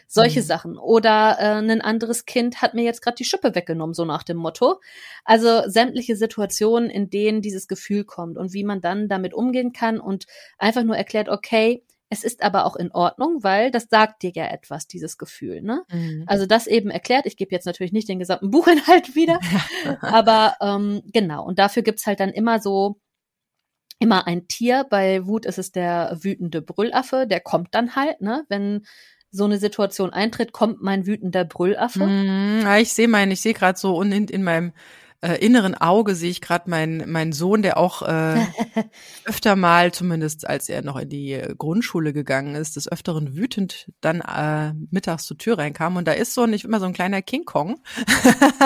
[0.07, 0.45] Solche Mhm.
[0.45, 0.79] Sachen.
[0.79, 4.37] Oder äh, ein anderes Kind hat mir jetzt gerade die Schippe weggenommen, so nach dem
[4.37, 4.81] Motto.
[5.25, 9.99] Also sämtliche Situationen, in denen dieses Gefühl kommt und wie man dann damit umgehen kann
[10.01, 10.27] und
[10.59, 14.47] einfach nur erklärt, okay, es ist aber auch in Ordnung, weil das sagt dir ja
[14.47, 15.63] etwas, dieses Gefühl.
[15.63, 15.83] Ne?
[15.91, 16.25] Mhm.
[16.27, 17.27] Also das eben erklärt.
[17.27, 19.41] Ich gebe jetzt natürlich nicht den gesamten Buchinhalt wieder,
[20.01, 21.45] aber ähm, genau.
[21.45, 23.01] Und dafür gibt's halt dann immer so
[23.99, 24.87] immer ein Tier.
[24.89, 27.27] Bei Wut ist es der wütende Brüllaffe.
[27.27, 28.45] Der kommt dann halt, ne?
[28.49, 28.85] Wenn
[29.31, 32.05] so eine Situation eintritt, kommt mein wütender Brüllaffe.
[32.63, 34.73] Ja, ich sehe meinen, ich sehe gerade so und in, in meinem
[35.21, 38.37] äh, inneren Auge sehe ich gerade meinen meinen Sohn, der auch äh,
[39.25, 43.91] öfter mal, zumindest als er noch in die äh, Grundschule gegangen ist, des Öfteren wütend
[44.01, 45.97] dann äh, mittags zur Tür reinkam.
[45.97, 47.81] Und da ist so ein, ich immer so ein kleiner King Kong.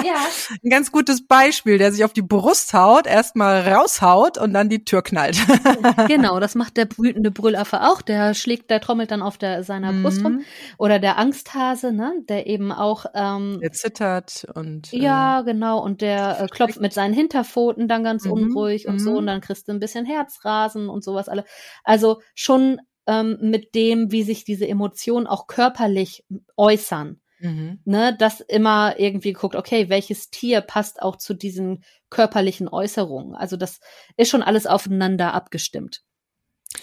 [0.04, 0.16] Ja.
[0.64, 4.84] Ein ganz gutes Beispiel, der sich auf die Brust haut, erstmal raushaut und dann die
[4.84, 5.38] Tür knallt.
[6.08, 8.02] genau, das macht der wütende Brüllaffe auch.
[8.02, 10.32] Der schlägt, der trommelt dann auf der seiner Brust rum.
[10.32, 10.44] Mhm.
[10.78, 12.12] Oder der Angsthase, ne?
[12.28, 15.82] Der eben auch ähm, Der zittert und äh, Ja, genau.
[15.82, 19.12] Und der äh, klopft mit seinen Hinterpfoten dann ganz Mhm, unruhig und so.
[19.12, 19.16] mhm.
[19.18, 21.44] Und dann kriegst du ein bisschen Herzrasen und sowas alle.
[21.84, 26.24] Also schon ähm, mit dem, wie sich diese Emotionen auch körperlich
[26.56, 27.20] äußern.
[27.40, 27.80] Mhm.
[27.84, 33.36] Ne, dass immer irgendwie guckt, okay, welches Tier passt auch zu diesen körperlichen Äußerungen.
[33.36, 33.78] Also das
[34.16, 36.02] ist schon alles aufeinander abgestimmt.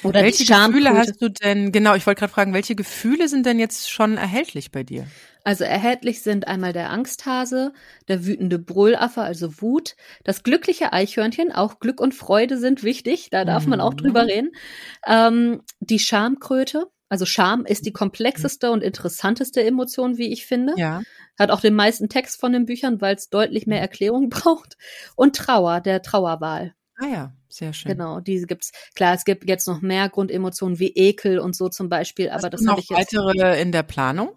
[0.03, 0.45] Oder welche.
[0.45, 4.17] Gefühle hast du denn, genau, ich wollte gerade fragen, welche Gefühle sind denn jetzt schon
[4.17, 5.07] erhältlich bei dir?
[5.43, 7.71] Also erhältlich sind einmal der Angsthase,
[8.07, 13.45] der wütende Brüllaffe, also Wut, das glückliche Eichhörnchen, auch Glück und Freude sind wichtig, da
[13.45, 13.97] darf man auch Mhm.
[13.97, 14.51] drüber reden.
[15.05, 20.73] Ähm, die Schamkröte, also Scham ist die komplexeste und interessanteste Emotion, wie ich finde.
[20.77, 21.03] Ja.
[21.37, 24.77] Hat auch den meisten Text von den Büchern, weil es deutlich mehr Erklärung braucht.
[25.15, 26.73] Und Trauer, der Trauerwahl.
[26.97, 27.91] Ah ja, sehr schön.
[27.91, 28.71] Genau, diese gibt's.
[28.95, 32.53] Klar, es gibt jetzt noch mehr Grundemotionen wie Ekel und so zum Beispiel, aber Hast
[32.53, 33.13] das habe noch ich jetzt.
[33.13, 34.35] weitere in der Planung?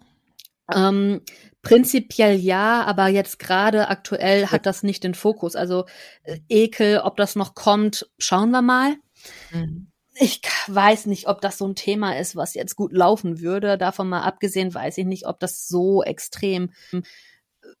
[0.73, 1.21] Ähm,
[1.61, 5.55] prinzipiell ja, aber jetzt gerade aktuell hat das nicht den Fokus.
[5.55, 5.85] Also
[6.23, 8.95] äh, Ekel, ob das noch kommt, schauen wir mal.
[9.51, 9.87] Mhm.
[10.21, 13.77] Ich weiß nicht, ob das so ein Thema ist, was jetzt gut laufen würde.
[13.77, 16.71] Davon mal abgesehen weiß ich nicht, ob das so extrem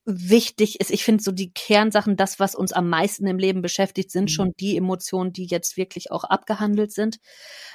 [0.05, 0.91] wichtig ist.
[0.91, 4.27] Ich finde so die Kernsachen, das, was uns am meisten im Leben beschäftigt, sind Mhm.
[4.29, 7.17] schon die Emotionen, die jetzt wirklich auch abgehandelt sind.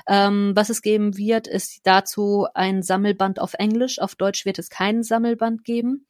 [0.09, 3.99] Ähm, was es geben wird, ist dazu ein Sammelband auf Englisch.
[4.01, 6.07] Auf Deutsch wird es keinen Sammelband geben,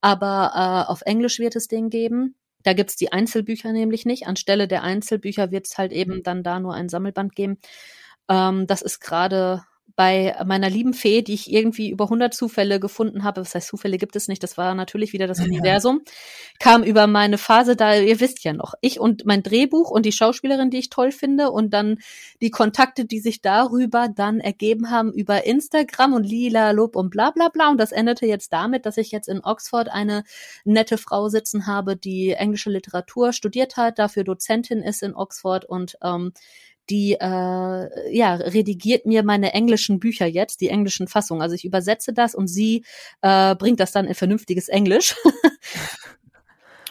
[0.00, 0.52] aber
[0.88, 2.36] äh, auf Englisch wird es den geben.
[2.64, 4.26] Da gibt's die Einzelbücher nämlich nicht.
[4.26, 7.58] Anstelle der Einzelbücher wird es halt eben dann da nur ein Sammelband geben.
[8.28, 9.64] Ähm, das ist gerade
[9.98, 13.98] bei meiner lieben Fee, die ich irgendwie über 100 Zufälle gefunden habe, was heißt Zufälle
[13.98, 15.44] gibt es nicht, das war natürlich wieder das ja.
[15.46, 16.02] Universum,
[16.60, 20.12] kam über meine Phase da, ihr wisst ja noch, ich und mein Drehbuch und die
[20.12, 21.98] Schauspielerin, die ich toll finde und dann
[22.40, 27.32] die Kontakte, die sich darüber dann ergeben haben über Instagram und Lila, Lob und bla
[27.32, 30.22] bla bla und das endete jetzt damit, dass ich jetzt in Oxford eine
[30.64, 35.98] nette Frau sitzen habe, die englische Literatur studiert hat, dafür Dozentin ist in Oxford und
[36.04, 36.32] ähm,
[36.90, 41.42] die äh, ja redigiert mir meine englischen Bücher jetzt, die englischen Fassungen.
[41.42, 42.84] Also ich übersetze das und sie
[43.22, 45.14] äh, bringt das dann in vernünftiges Englisch.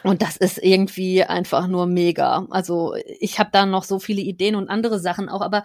[0.04, 2.46] Und das ist irgendwie einfach nur mega.
[2.50, 5.64] Also ich habe da noch so viele Ideen und andere Sachen auch, aber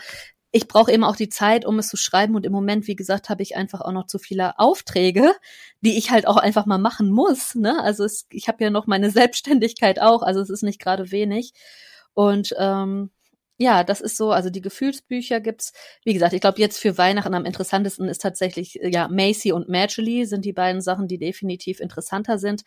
[0.51, 2.35] ich brauche eben auch die Zeit, um es zu schreiben.
[2.35, 5.33] Und im Moment, wie gesagt, habe ich einfach auch noch zu viele Aufträge,
[5.81, 7.55] die ich halt auch einfach mal machen muss.
[7.55, 7.81] Ne?
[7.81, 11.53] Also es, ich habe ja noch meine Selbstständigkeit auch, also es ist nicht gerade wenig.
[12.13, 13.09] Und ähm,
[13.63, 15.71] ja, das ist so, also die Gefühlsbücher gibt's.
[16.03, 19.69] Wie gesagt, ich glaube, jetzt für Weihnachten am interessantesten ist tatsächlich, äh, ja, Macy und
[19.69, 22.63] Magically sind die beiden Sachen, die definitiv interessanter sind.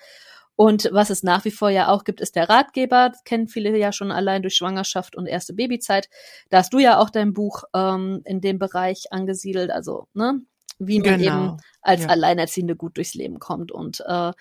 [0.57, 3.11] Und was es nach wie vor ja auch gibt, ist der Ratgeber.
[3.11, 6.09] Das kennen viele ja schon allein durch Schwangerschaft und erste Babyzeit.
[6.49, 10.41] Da hast du ja auch dein Buch ähm, in dem Bereich angesiedelt, also ne,
[10.79, 11.37] wie man genau.
[11.37, 12.09] eben als ja.
[12.09, 13.71] Alleinerziehende gut durchs Leben kommt.
[13.71, 14.33] Und äh,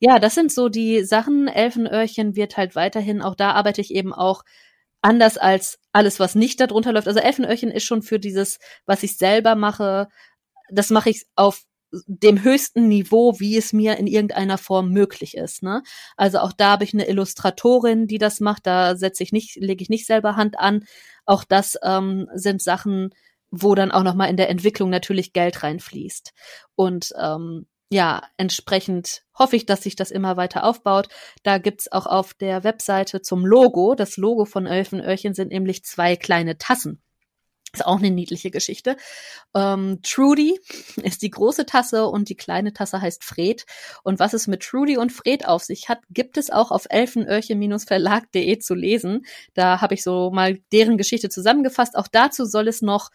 [0.00, 1.46] ja, das sind so die Sachen.
[1.46, 4.42] Elfenöhrchen wird halt weiterhin, auch da arbeite ich eben auch
[5.02, 7.08] anders als alles, was nicht darunter läuft.
[7.08, 10.08] Also Elfenöhrchen ist schon für dieses, was ich selber mache,
[10.70, 11.62] das mache ich auf
[12.06, 15.62] dem höchsten Niveau, wie es mir in irgendeiner Form möglich ist.
[15.62, 15.82] Ne?
[16.16, 18.66] Also auch da habe ich eine Illustratorin, die das macht.
[18.66, 20.84] Da setze ich nicht, lege ich nicht selber Hand an.
[21.26, 23.10] Auch das ähm, sind Sachen,
[23.50, 26.32] wo dann auch noch mal in der Entwicklung natürlich Geld reinfließt.
[26.74, 31.08] Und ähm, ja, entsprechend hoffe ich, dass sich das immer weiter aufbaut.
[31.42, 36.16] Da gibt's auch auf der Webseite zum Logo, das Logo von Elfenöhrchen sind nämlich zwei
[36.16, 37.02] kleine Tassen.
[37.74, 38.96] Ist auch eine niedliche Geschichte.
[39.54, 40.58] Ähm, Trudy
[41.02, 43.66] ist die große Tasse und die kleine Tasse heißt Fred.
[44.02, 48.58] Und was es mit Trudy und Fred auf sich hat, gibt es auch auf elfenöhrchen-verlag.de
[48.58, 49.26] zu lesen.
[49.52, 51.94] Da habe ich so mal deren Geschichte zusammengefasst.
[51.96, 53.10] Auch dazu soll es noch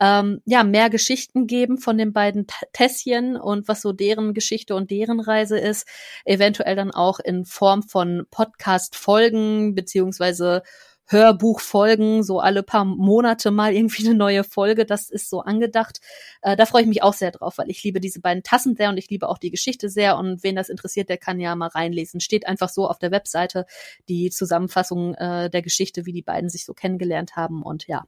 [0.00, 4.90] ähm, ja mehr Geschichten geben von den beiden Tässchen und was so deren Geschichte und
[4.90, 5.86] deren Reise ist.
[6.24, 10.62] Eventuell dann auch in Form von Podcast-Folgen beziehungsweise
[11.08, 14.84] Hörbuchfolgen, so alle paar Monate mal irgendwie eine neue Folge.
[14.84, 16.00] Das ist so angedacht.
[16.42, 18.88] Äh, da freue ich mich auch sehr drauf, weil ich liebe diese beiden Tassen sehr
[18.88, 20.18] und ich liebe auch die Geschichte sehr.
[20.18, 22.20] Und wen das interessiert, der kann ja mal reinlesen.
[22.20, 23.66] Steht einfach so auf der Webseite
[24.08, 27.62] die Zusammenfassung äh, der Geschichte, wie die beiden sich so kennengelernt haben.
[27.62, 28.04] Und ja.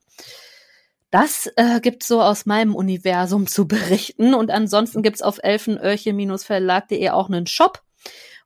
[1.10, 4.34] Das äh, gibt so aus meinem Universum zu berichten.
[4.34, 7.82] Und ansonsten gibt's auf elfenöhrchen-verlag.de auch einen Shop.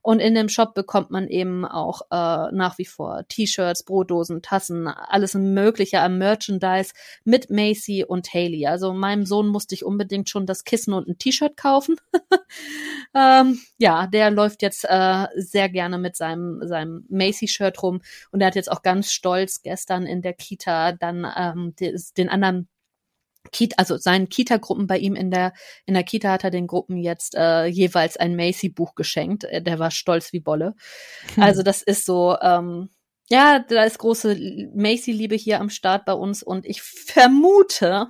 [0.03, 4.87] Und in dem Shop bekommt man eben auch äh, nach wie vor T-Shirts, Brotdosen, Tassen,
[4.87, 8.67] alles Mögliche am Merchandise mit Macy und Haley.
[8.67, 11.95] Also meinem Sohn musste ich unbedingt schon das Kissen und ein T-Shirt kaufen.
[13.15, 18.47] ähm, ja, der läuft jetzt äh, sehr gerne mit seinem, seinem Macy-Shirt rum und er
[18.47, 21.75] hat jetzt auch ganz stolz gestern in der Kita dann ähm,
[22.17, 22.67] den anderen
[23.51, 25.53] Kita, also seinen Kita-Gruppen bei ihm in der
[25.85, 29.43] in der Kita hat er den Gruppen jetzt äh, jeweils ein Macy-Buch geschenkt.
[29.43, 30.75] Äh, der war stolz wie Bolle.
[31.35, 31.43] Hm.
[31.53, 32.89] Also das ist so, ähm,
[33.29, 38.07] ja, da ist große Macy-Liebe hier am Start bei uns und ich vermute,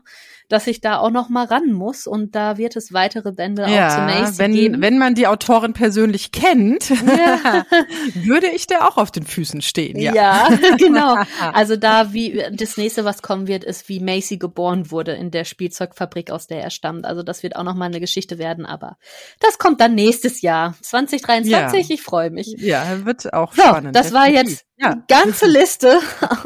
[0.54, 3.88] dass ich da auch noch mal ran muss und da wird es weitere Bände ja,
[3.88, 4.82] auch zu Macy wenn, geben.
[4.82, 7.66] Wenn man die Autorin persönlich kennt, ja.
[8.14, 10.00] würde ich der auch auf den Füßen stehen.
[10.00, 11.18] Ja, ja genau.
[11.54, 15.44] Also da wie das nächste, was kommen wird, ist wie Macy geboren wurde in der
[15.44, 17.06] Spielzeugfabrik, aus der er stammt.
[17.06, 18.98] Also das wird auch noch mal eine Geschichte werden, aber
[19.40, 21.90] das kommt dann nächstes Jahr 2023.
[21.90, 21.96] Ja.
[21.96, 22.56] Ich freue mich.
[22.60, 23.96] Ja, wird auch so, spannend.
[23.96, 25.04] Das war jetzt ja.
[25.08, 26.00] ganze Liste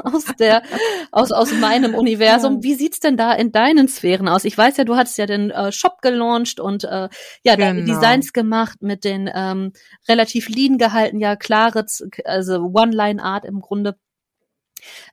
[0.03, 0.63] aus der
[1.11, 2.63] aus aus meinem Universum.
[2.63, 4.45] Wie sieht's denn da in deinen Sphären aus?
[4.45, 7.09] Ich weiß ja, du hattest ja den äh, Shop gelauncht und äh,
[7.43, 7.57] ja, genau.
[7.57, 9.73] deine Designs gemacht mit den ähm,
[10.07, 11.85] relativ lean gehalten, ja klare,
[12.25, 13.95] also One-Line-Art im Grunde.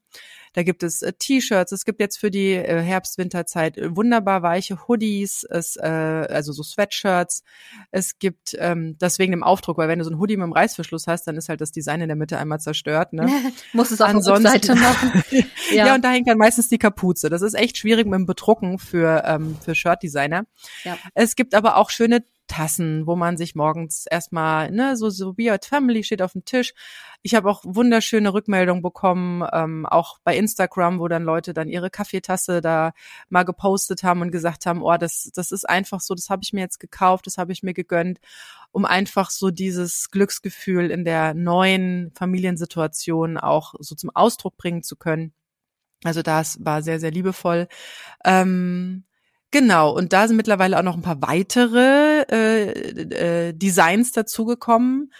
[0.53, 4.89] da gibt es äh, T-Shirts, es gibt jetzt für die äh, Herbst-Winterzeit äh, wunderbar weiche
[4.89, 7.45] Hoodies, es, äh, also so Sweatshirts.
[7.93, 10.53] Es gibt ähm, das wegen dem Aufdruck, weil wenn du so ein Hoodie mit einem
[10.53, 13.13] Reißverschluss hast, dann ist halt das Design in der Mitte einmal zerstört.
[13.13, 13.29] Ne?
[13.73, 15.23] Muss es auf Ansonsten, der Seite machen.
[15.71, 15.87] ja.
[15.87, 17.31] ja, und da hängt dann meistens die Kapuze.
[17.31, 19.77] Das ist echt schwierig mit dem Bedrucken für, ähm, für
[20.31, 20.47] Shirt-Designer.
[20.85, 20.99] Ja.
[21.15, 25.51] Es gibt aber auch schöne Tassen, wo man sich morgens erstmal, ne, so, so Be
[25.51, 26.73] Your Family steht auf dem Tisch.
[27.23, 31.91] Ich habe auch wunderschöne Rückmeldungen bekommen, ähm, auch bei Instagram, wo dann Leute dann ihre
[31.91, 32.93] Kaffeetasse da
[33.29, 36.53] mal gepostet haben und gesagt haben, oh, das, das ist einfach so, das habe ich
[36.53, 38.19] mir jetzt gekauft, das habe ich mir gegönnt,
[38.73, 44.97] um einfach so dieses Glücksgefühl in der neuen Familiensituation auch so zum Ausdruck bringen zu
[44.97, 45.35] können.
[46.03, 47.69] Also das war sehr, sehr liebevoll.
[48.25, 49.05] Ähm,
[49.53, 55.13] Genau, und da sind mittlerweile auch noch ein paar weitere äh, äh, Designs dazugekommen.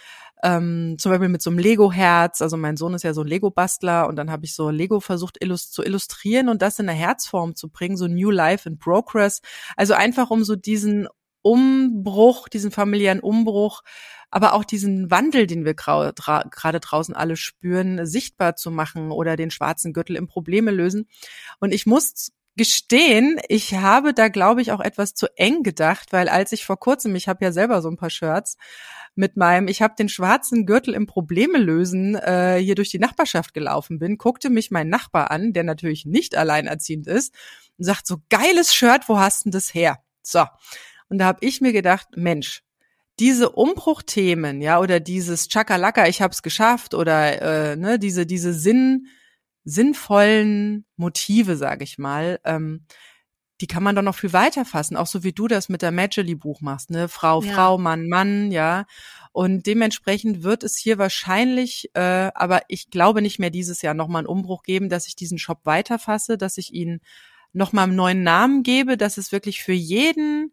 [0.43, 2.41] Ähm, zum Beispiel mit so einem Lego-Herz.
[2.41, 5.37] Also mein Sohn ist ja so ein Lego-Bastler und dann habe ich so Lego versucht
[5.43, 9.41] illust zu illustrieren und das in eine Herzform zu bringen, so New Life in Progress.
[9.75, 11.07] Also einfach um so diesen
[11.43, 13.81] Umbruch, diesen familiären Umbruch,
[14.29, 16.13] aber auch diesen Wandel, den wir gerade
[16.79, 21.07] draußen alle spüren, sichtbar zu machen oder den schwarzen Gürtel im Probleme lösen.
[21.59, 26.27] Und ich muss gestehen, ich habe da, glaube ich, auch etwas zu eng gedacht, weil
[26.27, 28.57] als ich vor kurzem, ich habe ja selber so ein paar Shirts
[29.15, 33.53] mit meinem, ich habe den schwarzen Gürtel im Probleme lösen äh, hier durch die Nachbarschaft
[33.53, 37.33] gelaufen bin, guckte mich mein Nachbar an, der natürlich nicht alleinerziehend ist,
[37.77, 39.97] und sagt so geiles Shirt, wo hast denn das her?
[40.21, 40.45] So.
[41.09, 42.63] Und da habe ich mir gedacht, Mensch,
[43.19, 49.07] diese Umbruchthemen, ja, oder dieses Chakalaka, ich hab's geschafft, oder äh, ne, diese diese Sinn
[49.63, 52.85] sinnvollen Motive, sage ich mal, ähm,
[53.61, 55.91] die kann man doch noch viel weiter fassen, auch so wie du das mit der
[55.91, 57.07] Magely-Buch machst, ne?
[57.07, 57.53] Frau, ja.
[57.53, 58.85] Frau, Mann, Mann, ja.
[59.31, 64.21] Und dementsprechend wird es hier wahrscheinlich, äh, aber ich glaube nicht mehr dieses Jahr nochmal
[64.21, 67.01] einen Umbruch geben, dass ich diesen Shop weiterfasse, dass ich ihn
[67.53, 70.51] nochmal einen neuen Namen gebe, dass es wirklich für jeden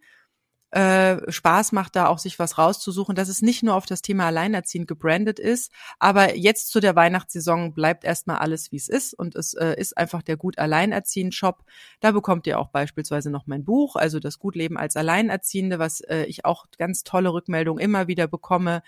[0.70, 4.26] äh, Spaß macht, da auch sich was rauszusuchen, dass es nicht nur auf das Thema
[4.26, 9.14] Alleinerziehend gebrandet ist, aber jetzt zu der Weihnachtssaison bleibt erstmal alles, wie es ist.
[9.14, 11.64] Und es äh, ist einfach der Gut Alleinerziehend Shop.
[12.00, 16.24] Da bekommt ihr auch beispielsweise noch mein Buch, also das Gutleben als Alleinerziehende, was äh,
[16.24, 18.82] ich auch ganz tolle Rückmeldungen immer wieder bekomme,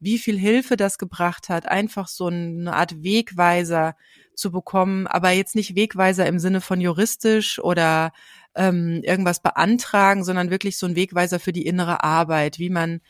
[0.00, 3.96] wie viel Hilfe das gebracht hat, einfach so eine Art Wegweiser
[4.34, 8.12] zu bekommen, aber jetzt nicht Wegweiser im Sinne von juristisch oder
[8.54, 13.00] ähm, irgendwas beantragen, sondern wirklich so ein Wegweiser für die innere Arbeit, wie man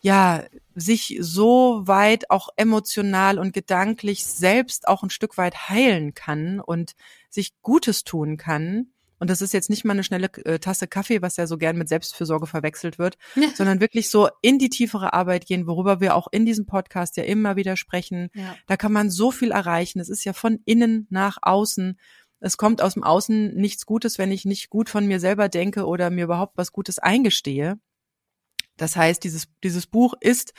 [0.00, 6.60] ja sich so weit auch emotional und gedanklich selbst auch ein Stück weit heilen kann
[6.60, 6.92] und
[7.30, 8.88] sich Gutes tun kann.
[9.22, 11.78] Und das ist jetzt nicht mal eine schnelle äh, Tasse Kaffee, was ja so gern
[11.78, 13.50] mit Selbstfürsorge verwechselt wird, ja.
[13.54, 17.22] sondern wirklich so in die tiefere Arbeit gehen, worüber wir auch in diesem Podcast ja
[17.22, 18.30] immer wieder sprechen.
[18.34, 18.56] Ja.
[18.66, 20.00] Da kann man so viel erreichen.
[20.00, 22.00] Es ist ja von innen nach außen
[22.42, 25.86] es kommt aus dem Außen nichts Gutes, wenn ich nicht gut von mir selber denke
[25.86, 27.78] oder mir überhaupt was Gutes eingestehe.
[28.76, 30.52] Das heißt, dieses, dieses Buch ist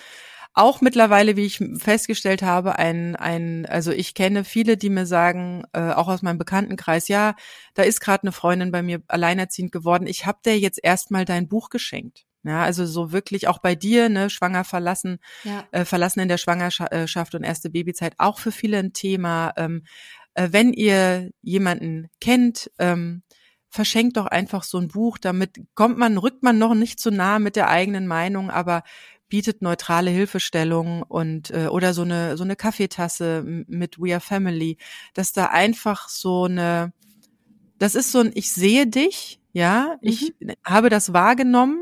[0.53, 5.63] auch mittlerweile, wie ich festgestellt habe, ein, ein, also ich kenne viele, die mir sagen,
[5.73, 7.35] äh, auch aus meinem Bekanntenkreis, ja,
[7.73, 10.05] da ist gerade eine Freundin bei mir alleinerziehend geworden.
[10.05, 12.25] Ich habe der jetzt erstmal dein Buch geschenkt.
[12.45, 15.63] Ja, also so wirklich auch bei dir, ne, schwanger verlassen, ja.
[15.71, 19.53] äh, verlassen in der Schwangerschaft und erste Babyzeit, auch für viele ein Thema.
[19.55, 19.83] Ähm,
[20.33, 23.23] äh, wenn ihr jemanden kennt, ähm,
[23.69, 25.17] verschenkt doch einfach so ein Buch.
[25.17, 28.83] Damit kommt man, rückt man noch nicht zu nah mit der eigenen Meinung, aber
[29.33, 34.77] bietet neutrale Hilfestellung und äh, oder so eine so eine Kaffeetasse mit We Are Family,
[35.15, 36.93] dass da einfach so eine
[37.79, 40.07] das ist so ein ich sehe dich, ja, mhm.
[40.07, 41.79] ich habe das wahrgenommen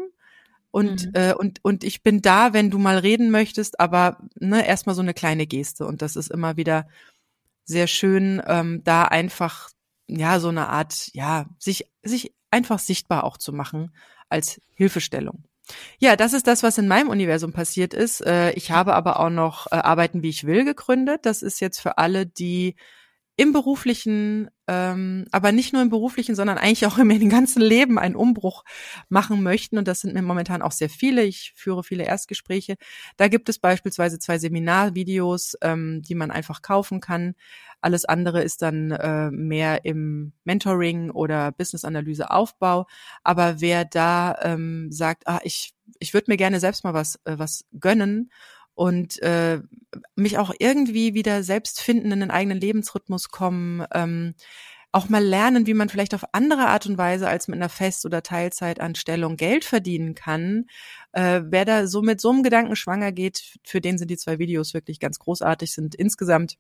[0.71, 1.11] und mhm.
[1.13, 5.01] äh, und und ich bin da, wenn du mal reden möchtest, aber ne erstmal so
[5.01, 6.87] eine kleine Geste und das ist immer wieder
[7.71, 9.69] sehr schön, ähm, da einfach
[10.07, 13.95] ja so eine Art, ja, sich, sich einfach sichtbar auch zu machen
[14.29, 15.45] als Hilfestellung.
[15.99, 18.21] Ja, das ist das, was in meinem Universum passiert ist.
[18.21, 21.25] Äh, ich habe aber auch noch äh, Arbeiten, wie ich will, gegründet.
[21.25, 22.75] Das ist jetzt für alle, die
[23.41, 28.15] im beruflichen, ähm, aber nicht nur im beruflichen, sondern eigentlich auch im ganzen Leben einen
[28.15, 28.63] Umbruch
[29.09, 29.79] machen möchten.
[29.79, 31.23] Und das sind mir momentan auch sehr viele.
[31.23, 32.75] Ich führe viele Erstgespräche.
[33.17, 37.33] Da gibt es beispielsweise zwei Seminarvideos, ähm, die man einfach kaufen kann.
[37.81, 42.85] Alles andere ist dann äh, mehr im Mentoring oder Business-Analyse Aufbau.
[43.23, 47.39] Aber wer da ähm, sagt, ah, ich, ich würde mir gerne selbst mal was, äh,
[47.39, 48.29] was gönnen
[48.73, 49.61] und äh,
[50.15, 54.35] mich auch irgendwie wieder selbst finden, in den eigenen Lebensrhythmus kommen, ähm,
[54.93, 58.05] auch mal lernen, wie man vielleicht auf andere Art und Weise als mit einer Fest-
[58.05, 60.65] oder Teilzeitanstellung Geld verdienen kann.
[61.13, 64.37] Äh, wer da so mit so einem Gedanken schwanger geht, für den sind die zwei
[64.37, 66.57] Videos wirklich ganz großartig, sind insgesamt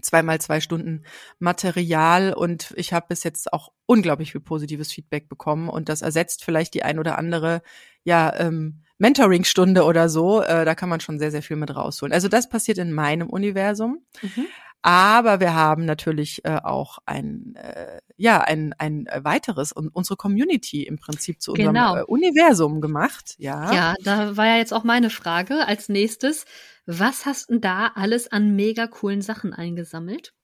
[0.00, 1.04] zweimal zwei Stunden
[1.38, 6.44] Material und ich habe bis jetzt auch unglaublich viel positives Feedback bekommen und das ersetzt
[6.44, 7.62] vielleicht die ein oder andere
[8.04, 10.42] ja ähm, Mentoring-Stunde oder so.
[10.42, 12.12] Äh, da kann man schon sehr sehr viel mit rausholen.
[12.12, 13.98] Also das passiert in meinem Universum.
[14.22, 14.46] Mhm.
[14.82, 20.82] Aber wir haben natürlich äh, auch ein, äh, ja, ein, ein weiteres und unsere Community
[20.82, 21.96] im Prinzip zu unserem genau.
[21.98, 23.36] äh, Universum gemacht.
[23.38, 23.72] Ja.
[23.72, 26.46] ja, da war ja jetzt auch meine Frage als nächstes.
[26.84, 30.34] Was hast denn da alles an mega coolen Sachen eingesammelt?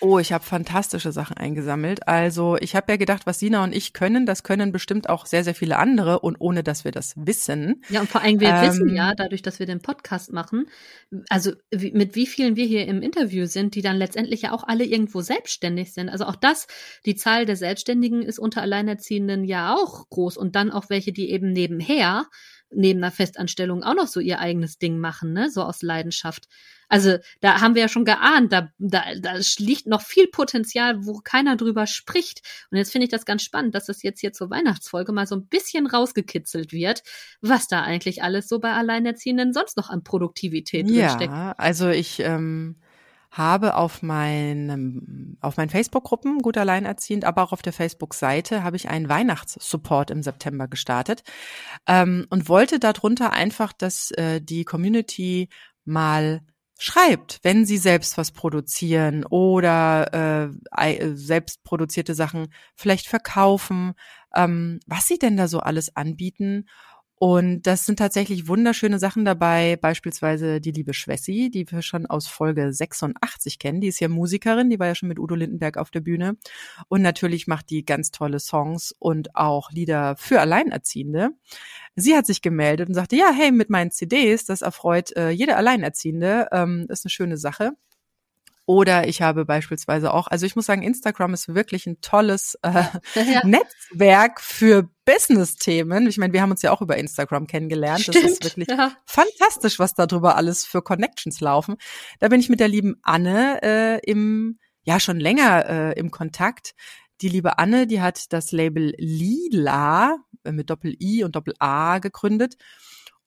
[0.00, 2.06] Oh, ich habe fantastische Sachen eingesammelt.
[2.06, 5.44] Also ich habe ja gedacht, was Sina und ich können, das können bestimmt auch sehr,
[5.44, 7.82] sehr viele andere und ohne dass wir das wissen.
[7.88, 10.66] Ja, und vor allem wir ähm, wissen ja, dadurch, dass wir den Podcast machen,
[11.28, 14.64] also wie, mit wie vielen wir hier im Interview sind, die dann letztendlich ja auch
[14.64, 16.08] alle irgendwo selbstständig sind.
[16.08, 16.66] Also auch das,
[17.06, 21.30] die Zahl der Selbstständigen ist unter Alleinerziehenden ja auch groß und dann auch welche, die
[21.30, 22.26] eben nebenher
[22.70, 25.50] neben einer Festanstellung auch noch so ihr eigenes Ding machen, ne?
[25.50, 26.48] So aus Leidenschaft.
[26.88, 31.20] Also da haben wir ja schon geahnt, da, da, da liegt noch viel Potenzial, wo
[31.22, 32.40] keiner drüber spricht.
[32.70, 35.36] Und jetzt finde ich das ganz spannend, dass das jetzt hier zur Weihnachtsfolge mal so
[35.36, 37.02] ein bisschen rausgekitzelt wird,
[37.42, 41.32] was da eigentlich alles so bei Alleinerziehenden sonst noch an Produktivität ja, drinsteckt.
[41.32, 42.76] Ja, also ich ähm,
[43.30, 48.88] habe auf meinem, auf meinen Facebook-Gruppen gut alleinerziehend, aber auch auf der Facebook-Seite habe ich
[48.88, 51.22] einen Weihnachtssupport im September gestartet
[51.86, 55.48] ähm, und wollte darunter einfach, dass äh, die Community
[55.84, 56.40] mal
[56.78, 60.48] schreibt, wenn sie selbst was produzieren oder
[60.78, 63.94] äh, selbst produzierte Sachen vielleicht verkaufen,
[64.34, 66.66] ähm, was sie denn da so alles anbieten
[67.18, 72.28] und das sind tatsächlich wunderschöne Sachen dabei, beispielsweise die liebe Schwessi, die wir schon aus
[72.28, 73.80] Folge 86 kennen.
[73.80, 76.36] Die ist ja Musikerin, die war ja schon mit Udo Lindenberg auf der Bühne.
[76.88, 81.30] Und natürlich macht die ganz tolle Songs und auch Lieder für Alleinerziehende.
[81.96, 85.56] Sie hat sich gemeldet und sagte, ja, hey, mit meinen CDs, das erfreut äh, jede
[85.56, 87.72] Alleinerziehende, ähm, ist eine schöne Sache.
[88.68, 92.82] Oder ich habe beispielsweise auch, also ich muss sagen, Instagram ist wirklich ein tolles äh,
[93.14, 93.40] ja.
[93.42, 96.06] Netzwerk für Business-Themen.
[96.06, 98.02] Ich meine, wir haben uns ja auch über Instagram kennengelernt.
[98.02, 98.92] Stimmt, das ist wirklich ja.
[99.06, 101.76] fantastisch, was darüber alles für Connections laufen.
[102.20, 106.74] Da bin ich mit der lieben Anne äh, im, ja schon länger äh, im Kontakt.
[107.22, 112.56] Die liebe Anne, die hat das Label Lila äh, mit Doppel-I und Doppel-A gegründet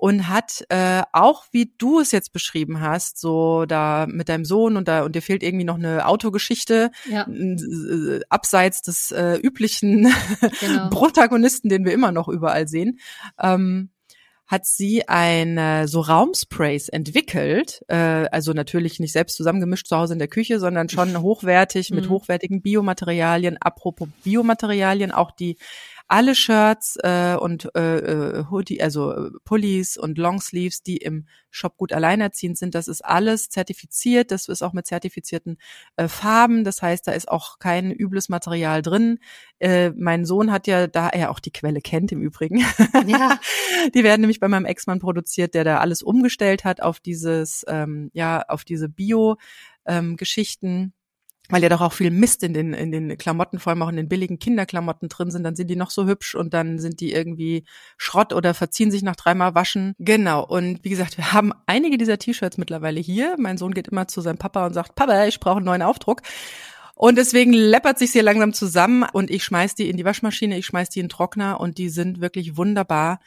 [0.02, 4.76] und hat äh, auch, wie du es jetzt beschrieben hast, so da mit deinem Sohn
[4.76, 7.28] und da und dir fehlt irgendwie noch eine Autogeschichte ja.
[7.28, 10.12] äh, abseits des äh, üblichen
[10.60, 10.90] genau.
[10.90, 12.98] Protagonisten, den wir immer noch überall sehen.
[13.40, 13.92] Ähm,
[14.48, 20.20] hat sie eine so Raumsprays entwickelt, äh, also natürlich nicht selbst zusammengemischt zu Hause in
[20.20, 22.10] der Küche, sondern schon hochwertig mit mhm.
[22.10, 23.58] hochwertigen Biomaterialien.
[23.62, 25.58] Apropos Biomaterialien, auch die
[26.12, 31.78] alle Shirts äh, und äh, äh, Hoodie, also äh, Pullis und Longsleeves, die im Shop
[31.78, 34.32] gut alleinerziehend sind, das ist alles zertifiziert.
[34.32, 35.58] Das ist auch mit zertifizierten
[35.96, 36.66] äh, Farben.
[36.66, 39.20] Das heißt, da ist auch kein übles Material drin.
[39.60, 42.58] Äh, mein Sohn hat ja, da er auch die Quelle kennt im Übrigen,
[43.08, 43.40] ja.
[43.96, 48.12] die werden nämlich bei meinem Ex-Mann produziert, der da alles umgestellt hat auf dieses, ähm,
[48.14, 50.68] ja, auf diese Bio-Geschichten.
[50.68, 50.94] Ähm,
[51.52, 53.98] weil ja doch auch viel Mist in den, in den Klamotten, vor allem auch in
[53.98, 57.14] den billigen Kinderklamotten drin sind, dann sind die noch so hübsch und dann sind die
[57.14, 57.66] irgendwie
[57.98, 59.94] Schrott oder verziehen sich nach dreimal Waschen.
[60.00, 60.44] Genau.
[60.46, 63.36] Und wie gesagt, wir haben einige dieser T-Shirts mittlerweile hier.
[63.38, 66.22] Mein Sohn geht immer zu seinem Papa und sagt, Papa, ich brauche einen neuen Aufdruck.
[66.96, 70.68] Und deswegen läppert sich hier langsam zusammen und ich schmeiß die in die Waschmaschine, ich
[70.68, 73.20] schmeiß die in den Trockner und die sind wirklich wunderbar.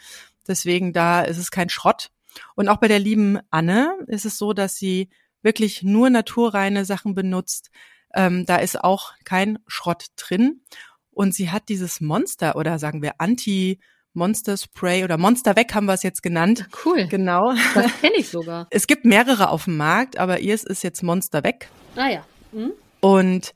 [0.46, 2.10] Deswegen da ist es kein Schrott.
[2.54, 5.08] Und auch bei der lieben Anne ist es so, dass sie
[5.42, 7.70] wirklich nur naturreine Sachen benutzt,
[8.14, 10.62] ähm, da ist auch kein Schrott drin.
[11.10, 13.78] Und sie hat dieses Monster oder sagen wir Anti-
[14.16, 16.68] Monster Spray oder Monster weg haben wir es jetzt genannt.
[16.84, 17.08] Cool.
[17.08, 17.52] Genau.
[17.74, 18.68] Das kenne ich sogar.
[18.70, 21.68] Es gibt mehrere auf dem Markt, aber ihr ist jetzt Monster weg.
[21.96, 22.24] Ah ja.
[22.52, 22.72] Hm?
[23.00, 23.52] Und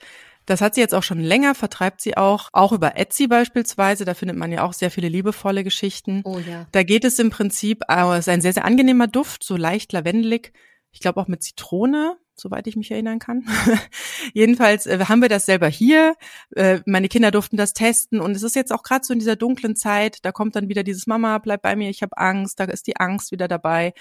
[0.46, 4.04] das hat sie jetzt auch schon länger, vertreibt sie auch, auch über Etsy beispielsweise.
[4.04, 6.22] Da findet man ja auch sehr viele liebevolle Geschichten.
[6.24, 6.66] Oh ja.
[6.72, 9.92] Da geht es im Prinzip, äh, es ist ein sehr, sehr angenehmer Duft, so leicht
[9.92, 10.52] lavendelig.
[10.90, 13.44] Ich glaube auch mit Zitrone soweit ich mich erinnern kann.
[14.34, 16.16] Jedenfalls äh, haben wir das selber hier.
[16.54, 19.36] Äh, meine Kinder durften das testen und es ist jetzt auch gerade so in dieser
[19.36, 22.64] dunklen Zeit, da kommt dann wieder dieses Mama, bleib bei mir, ich habe Angst, da
[22.64, 23.92] ist die Angst wieder dabei.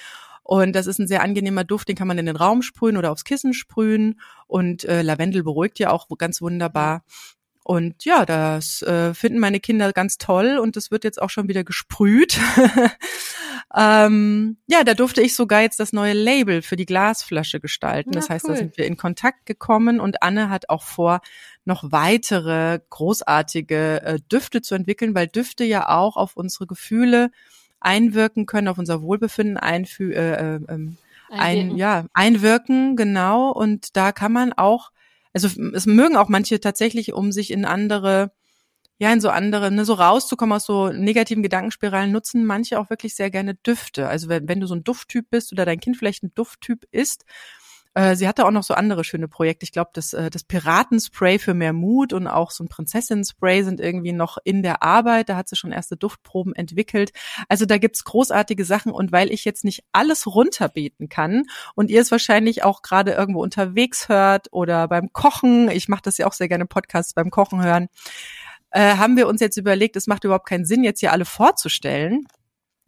[0.48, 3.12] Und das ist ein sehr angenehmer Duft, den kann man in den Raum sprühen oder
[3.12, 4.22] aufs Kissen sprühen.
[4.48, 7.04] Und äh, Lavendel beruhigt ja auch ganz wunderbar.
[7.68, 11.50] Und ja, das äh, finden meine Kinder ganz toll und das wird jetzt auch schon
[11.50, 12.40] wieder gesprüht.
[13.76, 18.14] ähm, ja, da durfte ich sogar jetzt das neue Label für die Glasflasche gestalten.
[18.14, 18.52] Das ja, heißt, cool.
[18.52, 21.20] da sind wir in Kontakt gekommen und Anne hat auch vor,
[21.66, 27.32] noch weitere großartige äh, Düfte zu entwickeln, weil Düfte ja auch auf unsere Gefühle
[27.82, 30.96] einwirken können, auf unser Wohlbefinden einfü äh, äh, ähm,
[31.30, 33.52] ein, ja, einwirken, genau.
[33.52, 34.92] Und da kann man auch
[35.34, 38.32] also es mögen auch manche tatsächlich, um sich in andere,
[39.00, 43.16] ja, in so andere, ne, so rauszukommen aus so negativen Gedankenspiralen, nutzen manche auch wirklich
[43.16, 44.08] sehr gerne Düfte.
[44.08, 47.26] Also wenn, wenn du so ein Dufttyp bist oder dein Kind vielleicht ein Dufttyp ist,
[47.98, 49.64] äh, sie hatte auch noch so andere schöne Projekte.
[49.64, 53.80] Ich glaube, das, äh, das Piratenspray für mehr Mut und auch so ein Prinzessin-Spray sind
[53.80, 55.30] irgendwie noch in der Arbeit.
[55.30, 57.12] Da hat sie schon erste Duftproben entwickelt.
[57.50, 58.92] Also da gibt's großartige Sachen.
[58.92, 63.42] Und weil ich jetzt nicht alles runterbeten kann und ihr es wahrscheinlich auch gerade irgendwo
[63.42, 67.64] unterwegs hört oder beim Kochen, ich mache das ja auch sehr gerne Podcasts beim Kochen
[67.64, 67.88] hören,
[68.70, 72.28] äh, haben wir uns jetzt überlegt, es macht überhaupt keinen Sinn, jetzt hier alle vorzustellen.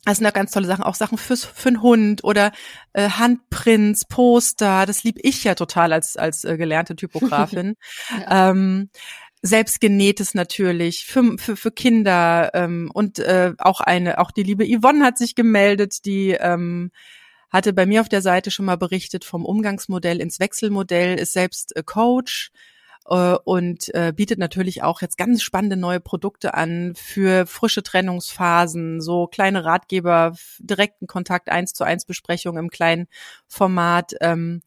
[0.05, 2.51] Das sind da ganz tolle Sachen, auch Sachen fürs, für einen Hund oder
[2.93, 4.85] äh, Handprints, Poster.
[4.85, 7.75] Das lieb ich ja total als, als äh, gelernte Typografin.
[8.09, 8.49] ja.
[8.51, 8.89] ähm,
[9.41, 14.65] selbst genähtes natürlich für, für, für Kinder ähm, und äh, auch eine auch die liebe
[14.65, 16.91] Yvonne hat sich gemeldet die ähm,
[17.49, 21.75] hatte bei mir auf der Seite schon mal berichtet vom Umgangsmodell ins Wechselmodell ist selbst
[21.77, 22.51] äh, Coach
[23.05, 29.01] äh, und äh, bietet natürlich auch jetzt ganz spannende neue Produkte an für frische Trennungsphasen,
[29.01, 33.07] so kleine Ratgeber, direkten Kontakt, eins zu eins Besprechung im kleinen
[33.47, 34.13] Format.
[34.21, 34.61] Ähm,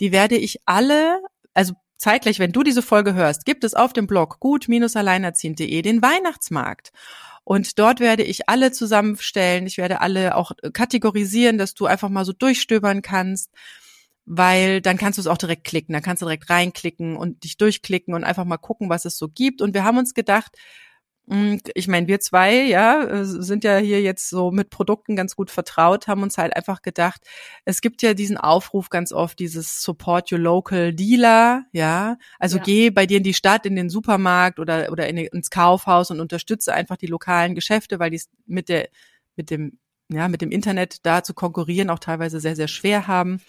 [0.00, 1.20] die werde ich alle,
[1.54, 6.92] also zeitgleich, wenn du diese Folge hörst, gibt es auf dem Blog gut-alleinerziehend.de den Weihnachtsmarkt.
[7.42, 9.66] Und dort werde ich alle zusammenstellen.
[9.66, 13.50] Ich werde alle auch kategorisieren, dass du einfach mal so durchstöbern kannst
[14.28, 17.56] weil dann kannst du es auch direkt klicken, dann kannst du direkt reinklicken und dich
[17.56, 19.62] durchklicken und einfach mal gucken, was es so gibt.
[19.62, 20.54] Und wir haben uns gedacht,
[21.30, 25.34] hm, ich meine, wir zwei, ja, äh, sind ja hier jetzt so mit Produkten ganz
[25.34, 27.22] gut vertraut, haben uns halt einfach gedacht,
[27.64, 32.18] es gibt ja diesen Aufruf ganz oft, dieses Support your local dealer, ja.
[32.38, 32.62] Also ja.
[32.62, 36.20] geh bei dir in die Stadt, in den Supermarkt oder, oder in, ins Kaufhaus und
[36.20, 38.88] unterstütze einfach die lokalen Geschäfte, weil die es mit der,
[39.36, 39.78] mit dem,
[40.10, 43.40] ja, mit dem Internet da zu konkurrieren auch teilweise sehr, sehr schwer haben.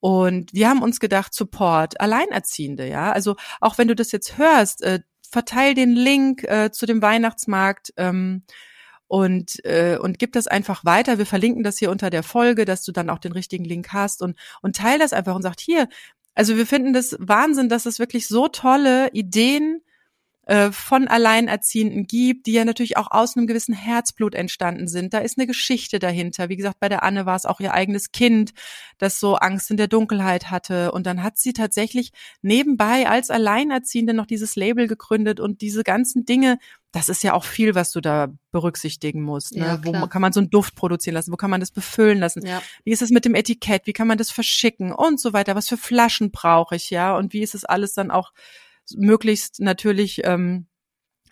[0.00, 3.12] Und wir haben uns gedacht, Support, Alleinerziehende, ja.
[3.12, 7.92] Also auch wenn du das jetzt hörst, äh, verteil den Link äh, zu dem Weihnachtsmarkt
[7.96, 8.42] ähm,
[9.06, 11.18] und äh, und gib das einfach weiter.
[11.18, 14.22] Wir verlinken das hier unter der Folge, dass du dann auch den richtigen Link hast
[14.22, 15.88] und und teil das einfach und sagt hier.
[16.34, 19.82] Also wir finden das Wahnsinn, dass es wirklich so tolle Ideen
[20.50, 25.14] äh, von Alleinerziehenden gibt, die ja natürlich auch aus einem gewissen Herzblut entstanden sind.
[25.14, 26.48] Da ist eine Geschichte dahinter.
[26.48, 28.50] Wie gesagt, bei der Anne war es auch ihr eigenes Kind,
[28.98, 30.90] das so Angst in der Dunkelheit hatte.
[30.90, 32.10] Und dann hat sie tatsächlich
[32.42, 36.58] nebenbei als Alleinerziehende noch dieses Label gegründet und diese ganzen Dinge,
[36.90, 39.54] das ist ja auch viel, was du da berücksichtigen musst.
[39.54, 39.80] Ne?
[39.84, 41.30] Ja, Wo kann man so einen Duft produzieren lassen?
[41.30, 42.44] Wo kann man das befüllen lassen?
[42.44, 42.60] Ja.
[42.82, 43.82] Wie ist es mit dem Etikett?
[43.86, 44.90] Wie kann man das verschicken?
[44.90, 45.54] Und so weiter.
[45.54, 47.16] Was für Flaschen brauche ich, ja?
[47.16, 48.32] Und wie ist es alles dann auch
[48.96, 50.66] möglichst natürlich ähm,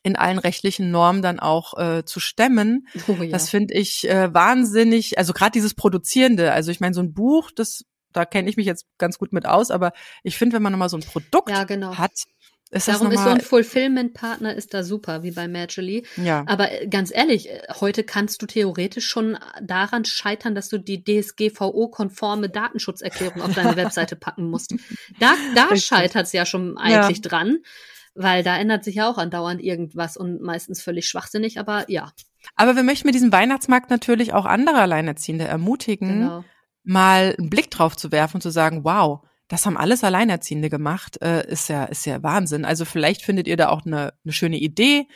[0.03, 2.87] in allen rechtlichen Normen dann auch äh, zu stemmen.
[3.09, 3.31] Oh, ja.
[3.31, 7.51] Das finde ich äh, wahnsinnig, also gerade dieses Produzierende, also ich meine, so ein Buch,
[7.51, 9.93] das da kenne ich mich jetzt ganz gut mit aus, aber
[10.23, 11.99] ich finde, wenn man nochmal so ein Produkt ja, genau.
[11.99, 12.25] hat,
[12.71, 16.05] ist Darum ist so ein Fulfillment-Partner ist da super, wie bei Magically.
[16.17, 16.45] Ja.
[16.47, 21.03] Aber äh, ganz ehrlich, äh, heute kannst du theoretisch schon daran scheitern, dass du die
[21.03, 24.75] DSGVO-konforme Datenschutzerklärung auf deine Webseite packen musst.
[25.19, 27.29] Da, da scheitert es ja schon eigentlich ja.
[27.31, 27.59] dran,
[28.15, 32.13] weil da ändert sich ja auch andauernd irgendwas und meistens völlig schwachsinnig, aber ja.
[32.55, 36.45] Aber wir möchten mit diesem Weihnachtsmarkt natürlich auch andere Alleinerziehende ermutigen, genau.
[36.85, 41.21] mal einen Blick drauf zu werfen und zu sagen, wow, das haben alles Alleinerziehende gemacht,
[41.23, 42.65] äh, ist ja, ist ja Wahnsinn.
[42.65, 45.07] Also vielleicht findet ihr da auch eine, eine schöne Idee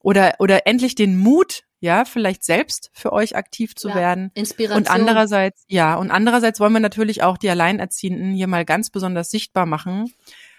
[0.00, 4.30] oder, oder endlich den Mut, ja, vielleicht selbst für euch aktiv zu ja, werden.
[4.34, 4.78] Inspiration.
[4.78, 9.32] Und andererseits, ja, und andererseits wollen wir natürlich auch die Alleinerziehenden hier mal ganz besonders
[9.32, 10.12] sichtbar machen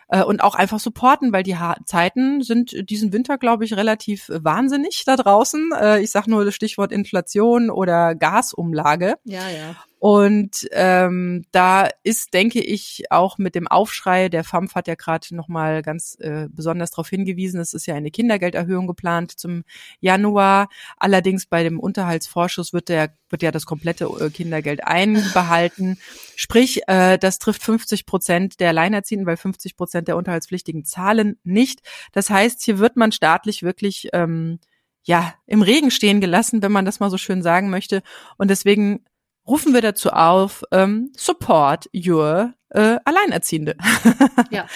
[0.10, 4.30] äh, und auch einfach supporten, weil die ha Zeiten sind diesen Winter, glaube ich, relativ
[4.30, 5.72] wahnsinnig da draußen.
[5.80, 9.16] Äh, ich sage nur das Stichwort Inflation oder Gasumlage.
[9.24, 9.76] Ja, ja.
[10.04, 15.34] Und ähm, da ist, denke ich, auch mit dem Aufschrei, der FAMF hat ja gerade
[15.34, 19.64] nochmal ganz äh, besonders darauf hingewiesen, es ist ja eine Kindergelderhöhung geplant zum
[20.02, 20.68] Januar.
[20.98, 25.98] Allerdings bei dem Unterhaltsvorschuss wird, der, wird ja das komplette äh, Kindergeld einbehalten.
[26.36, 31.80] Sprich, äh, das trifft 50 Prozent der Alleinerziehenden, weil 50 Prozent der Unterhaltspflichtigen zahlen nicht.
[32.12, 34.60] Das heißt, hier wird man staatlich wirklich ähm,
[35.04, 38.04] ja im Regen stehen gelassen, wenn man das mal so schön sagen möchte.
[38.38, 39.06] Und deswegen
[39.48, 43.76] rufen wir dazu auf, ähm, support your äh, Alleinerziehende.
[44.52, 44.68] ja,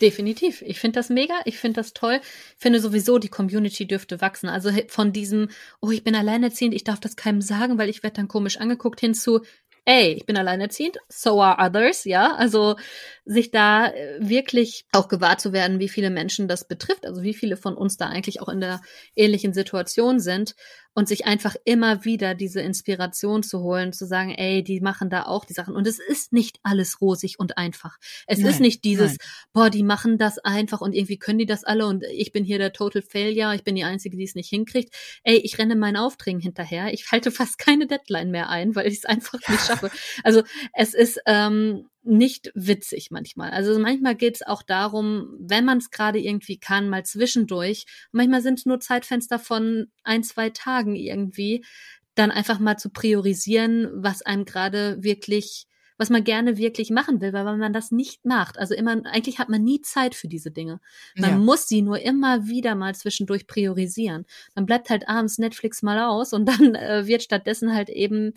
[0.00, 0.62] definitiv.
[0.62, 2.20] Ich finde das mega, ich finde das toll.
[2.22, 4.48] Ich finde sowieso, die Community dürfte wachsen.
[4.48, 5.48] Also von diesem,
[5.80, 9.00] oh, ich bin alleinerziehend, ich darf das keinem sagen, weil ich werde dann komisch angeguckt,
[9.00, 9.42] hinzu,
[9.84, 12.34] ey, ich bin alleinerziehend, so are others, ja.
[12.34, 12.76] Also
[13.24, 17.34] sich da äh, wirklich auch gewahr zu werden, wie viele Menschen das betrifft, also wie
[17.34, 18.80] viele von uns da eigentlich auch in der
[19.14, 20.54] ähnlichen Situation sind
[20.94, 25.24] und sich einfach immer wieder diese Inspiration zu holen, zu sagen, ey, die machen da
[25.24, 25.74] auch die Sachen.
[25.74, 27.98] Und es ist nicht alles rosig und einfach.
[28.26, 29.18] Es nein, ist nicht dieses, nein.
[29.52, 32.58] boah, die machen das einfach und irgendwie können die das alle und ich bin hier
[32.58, 34.94] der Total Failure, ich bin die Einzige, die es nicht hinkriegt.
[35.24, 36.92] Ey, ich renne meinen Aufträgen hinterher.
[36.92, 39.90] Ich halte fast keine Deadline mehr ein, weil ich es einfach nicht schaffe.
[40.22, 40.42] Also
[40.72, 43.50] es ist ähm, nicht witzig manchmal.
[43.50, 47.86] Also manchmal geht es auch darum, wenn man es gerade irgendwie kann, mal zwischendurch.
[48.12, 51.64] Manchmal sind es nur Zeitfenster von ein, zwei Tagen irgendwie,
[52.14, 57.32] dann einfach mal zu priorisieren, was einem gerade wirklich, was man gerne wirklich machen will,
[57.32, 60.50] weil wenn man das nicht macht, also immer, eigentlich hat man nie Zeit für diese
[60.50, 60.80] Dinge.
[61.16, 61.38] Man ja.
[61.38, 64.26] muss sie nur immer wieder mal zwischendurch priorisieren.
[64.54, 68.34] Dann bleibt halt abends Netflix mal aus und dann äh, wird stattdessen halt eben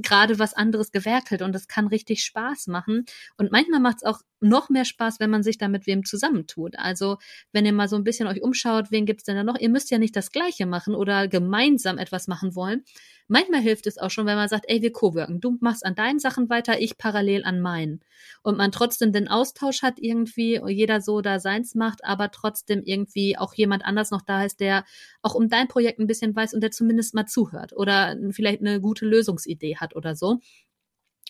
[0.00, 3.04] gerade was anderes gewerkelt und das kann richtig Spaß machen.
[3.36, 6.78] Und manchmal macht es auch noch mehr Spaß, wenn man sich da mit wem zusammentut.
[6.78, 7.18] Also
[7.52, 9.58] wenn ihr mal so ein bisschen euch umschaut, wen gibt's denn da noch?
[9.58, 12.84] Ihr müsst ja nicht das Gleiche machen oder gemeinsam etwas machen wollen.
[13.26, 15.40] Manchmal hilft es auch schon, wenn man sagt, ey, wir co-worken.
[15.40, 18.00] Du machst an deinen Sachen weiter, ich parallel an meinen.
[18.42, 23.36] Und man trotzdem den Austausch hat irgendwie, jeder so da seins macht, aber trotzdem irgendwie
[23.36, 24.84] auch jemand anders noch da ist, der
[25.20, 28.80] auch um dein Projekt ein bisschen weiß und der zumindest mal zuhört oder vielleicht eine
[28.80, 30.40] gute Lösungsidee hat oder so.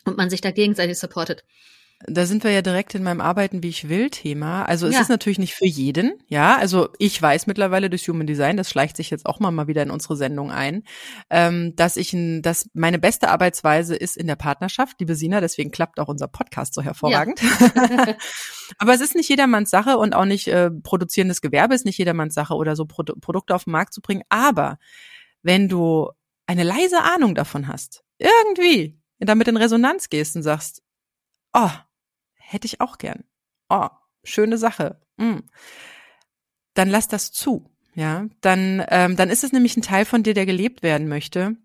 [0.05, 1.45] Und man sich da gegenseitig supportet.
[2.07, 4.65] Da sind wir ja direkt in meinem Arbeiten, wie ich will, Thema.
[4.65, 5.01] Also es ja.
[5.01, 6.57] ist natürlich nicht für jeden, ja.
[6.57, 9.83] Also ich weiß mittlerweile durch Human Design, das schleicht sich jetzt auch mal, mal wieder
[9.83, 10.85] in unsere Sendung ein,
[11.29, 15.73] ähm, dass ich, ein, dass meine beste Arbeitsweise ist in der Partnerschaft, liebe Sina, deswegen
[15.73, 17.41] klappt auch unser Podcast so hervorragend.
[17.43, 18.15] Ja.
[18.79, 22.33] Aber es ist nicht jedermanns Sache und auch nicht äh, produzierendes Gewerbe ist nicht jedermanns
[22.33, 24.23] Sache oder so Pro Produkte auf den Markt zu bringen.
[24.29, 24.79] Aber
[25.43, 26.11] wenn du
[26.47, 30.83] eine leise Ahnung davon hast, irgendwie damit in Resonanz gehst sagst,
[31.53, 31.71] oh,
[32.35, 33.25] hätte ich auch gern.
[33.69, 33.89] Oh,
[34.25, 35.01] schöne Sache.
[35.17, 35.41] Mm.
[36.75, 37.71] Dann lass das zu.
[37.95, 41.57] Ja, dann, ähm, dann ist es nämlich ein Teil von dir, der gelebt werden möchte.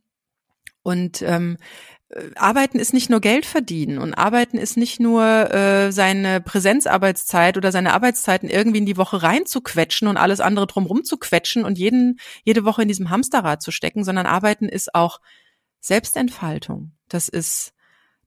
[0.82, 1.58] Und ähm,
[2.10, 5.24] äh, Arbeiten ist nicht nur Geld verdienen und Arbeiten ist nicht nur
[5.54, 11.04] äh, seine Präsenzarbeitszeit oder seine Arbeitszeiten irgendwie in die Woche reinzuquetschen und alles andere drumrum
[11.04, 15.20] zu quetschen und jeden, jede Woche in diesem Hamsterrad zu stecken, sondern Arbeiten ist auch
[15.84, 16.94] Selbstentfaltung.
[17.10, 17.74] Das ist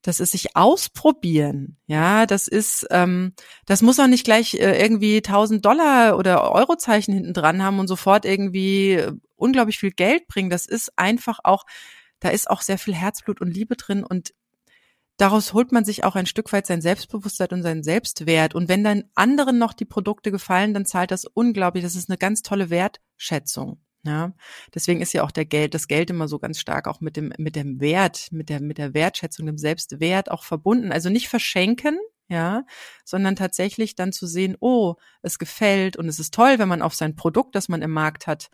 [0.06, 3.32] das ist sich ausprobieren, ja, das ist, ähm,
[3.64, 7.88] das muss auch nicht gleich äh, irgendwie 1000 Dollar oder Eurozeichen hinten dran haben und
[7.88, 10.48] sofort irgendwie äh, unglaublich viel Geld bringen.
[10.48, 11.64] Das ist einfach auch,
[12.20, 14.32] da ist auch sehr viel Herzblut und Liebe drin und
[15.16, 18.54] daraus holt man sich auch ein Stück weit sein Selbstbewusstsein und seinen Selbstwert.
[18.54, 21.82] Und wenn dann anderen noch die Produkte gefallen, dann zahlt das unglaublich.
[21.82, 23.80] Das ist eine ganz tolle Wertschätzung.
[24.06, 24.32] Ja,
[24.72, 27.32] deswegen ist ja auch der Geld, das Geld immer so ganz stark auch mit dem,
[27.38, 30.92] mit dem Wert, mit der, mit der Wertschätzung, dem Selbstwert auch verbunden.
[30.92, 31.98] Also nicht verschenken,
[32.28, 32.64] ja,
[33.04, 36.94] sondern tatsächlich dann zu sehen, oh, es gefällt und es ist toll, wenn man auf
[36.94, 38.48] sein Produkt, das man im Markt hat,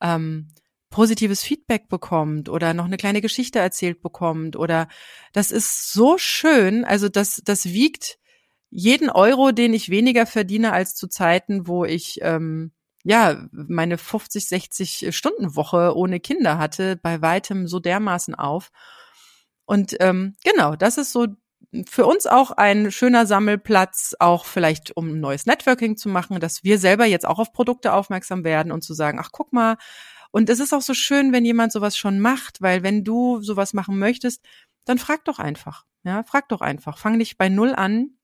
[0.00, 0.48] ähm,
[0.90, 4.88] positives Feedback bekommt oder noch eine kleine Geschichte erzählt bekommt oder
[5.32, 8.18] das ist so schön, also das, das wiegt
[8.70, 12.72] jeden Euro, den ich weniger verdiene als zu Zeiten, wo ich ähm,
[13.06, 18.70] ja, meine 50, 60 Stunden Woche ohne Kinder hatte, bei weitem so dermaßen auf.
[19.64, 21.28] Und ähm, genau, das ist so
[21.88, 26.78] für uns auch ein schöner Sammelplatz, auch vielleicht um neues Networking zu machen, dass wir
[26.78, 29.76] selber jetzt auch auf Produkte aufmerksam werden und zu sagen, ach guck mal.
[30.32, 33.72] Und es ist auch so schön, wenn jemand sowas schon macht, weil wenn du sowas
[33.72, 34.44] machen möchtest,
[34.84, 35.84] dann frag doch einfach.
[36.02, 36.98] Ja, frag doch einfach.
[36.98, 38.15] Fang nicht bei Null an,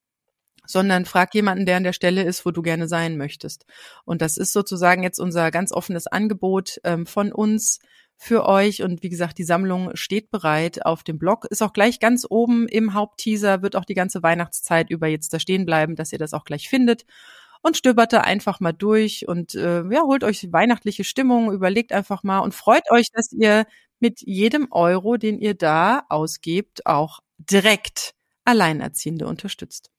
[0.66, 3.66] sondern frag jemanden, der an der Stelle ist, wo du gerne sein möchtest.
[4.04, 7.80] Und das ist sozusagen jetzt unser ganz offenes Angebot ähm, von uns
[8.16, 8.82] für euch.
[8.82, 11.46] Und wie gesagt, die Sammlung steht bereit auf dem Blog.
[11.50, 15.40] Ist auch gleich ganz oben im Hauptteaser, wird auch die ganze Weihnachtszeit über jetzt da
[15.40, 17.04] stehen bleiben, dass ihr das auch gleich findet.
[17.62, 22.24] Und stöbert da einfach mal durch und äh, ja, holt euch weihnachtliche Stimmung, überlegt einfach
[22.24, 23.66] mal und freut euch, dass ihr
[24.00, 29.90] mit jedem Euro, den ihr da ausgebt, auch direkt Alleinerziehende unterstützt.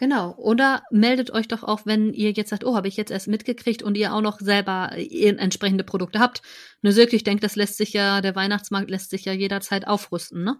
[0.00, 0.34] Genau.
[0.38, 3.82] Oder meldet euch doch auch, wenn ihr jetzt sagt, oh, habe ich jetzt erst mitgekriegt
[3.82, 6.40] und ihr auch noch selber äh, entsprechende Produkte habt.
[6.80, 10.42] Nur wirklich, ich denke, das lässt sich ja, der Weihnachtsmarkt lässt sich ja jederzeit aufrüsten,
[10.42, 10.56] ne?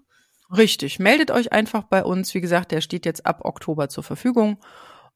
[0.54, 0.98] Richtig.
[0.98, 2.34] Meldet euch einfach bei uns.
[2.34, 4.58] Wie gesagt, der steht jetzt ab Oktober zur Verfügung.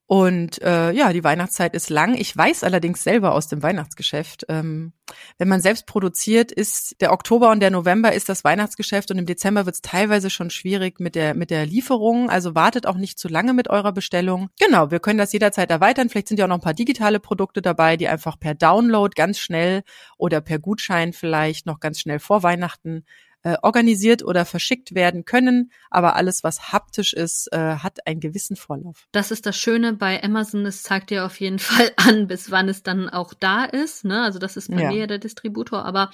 [0.06, 2.14] Und äh, ja, die Weihnachtszeit ist lang.
[2.14, 4.92] Ich weiß allerdings selber aus dem Weihnachtsgeschäft, ähm,
[5.38, 9.24] wenn man selbst produziert, ist der Oktober und der November ist das Weihnachtsgeschäft und im
[9.24, 12.28] Dezember wird es teilweise schon schwierig mit der mit der Lieferung.
[12.28, 14.50] Also wartet auch nicht zu lange mit eurer Bestellung.
[14.60, 16.10] Genau, wir können das jederzeit erweitern.
[16.10, 19.38] Vielleicht sind ja auch noch ein paar digitale Produkte dabei, die einfach per Download ganz
[19.38, 19.84] schnell
[20.18, 23.04] oder per Gutschein vielleicht noch ganz schnell vor Weihnachten
[23.44, 25.70] äh, organisiert oder verschickt werden können.
[25.90, 29.06] Aber alles, was haptisch ist, äh, hat einen gewissen Vorlauf.
[29.12, 30.66] Das ist das Schöne bei Amazon.
[30.66, 34.04] Es zeigt dir auf jeden Fall an, bis wann es dann auch da ist.
[34.04, 34.22] Ne?
[34.22, 34.90] Also das ist bei ja.
[34.90, 35.84] mir der Distributor.
[35.84, 36.10] Aber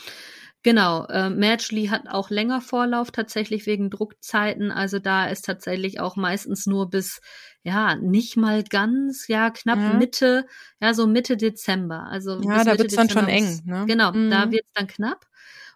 [0.62, 4.70] Genau, äh, Matchly hat auch länger Vorlauf tatsächlich wegen Druckzeiten.
[4.70, 7.22] Also da ist tatsächlich auch meistens nur bis,
[7.62, 9.98] ja, nicht mal ganz, ja, knapp mhm.
[9.98, 10.44] Mitte,
[10.78, 12.08] ja, so Mitte Dezember.
[12.10, 13.62] Also ja, da wird es dann schon eng.
[13.64, 13.86] Ne?
[13.86, 14.30] Genau, mhm.
[14.30, 15.24] da wird es dann knapp.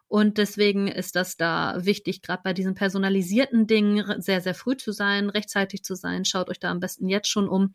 [0.09, 4.93] Und deswegen ist das da wichtig, gerade bei diesen personalisierten Dingen sehr, sehr früh zu
[4.93, 6.25] sein, rechtzeitig zu sein.
[6.25, 7.75] Schaut euch da am besten jetzt schon um.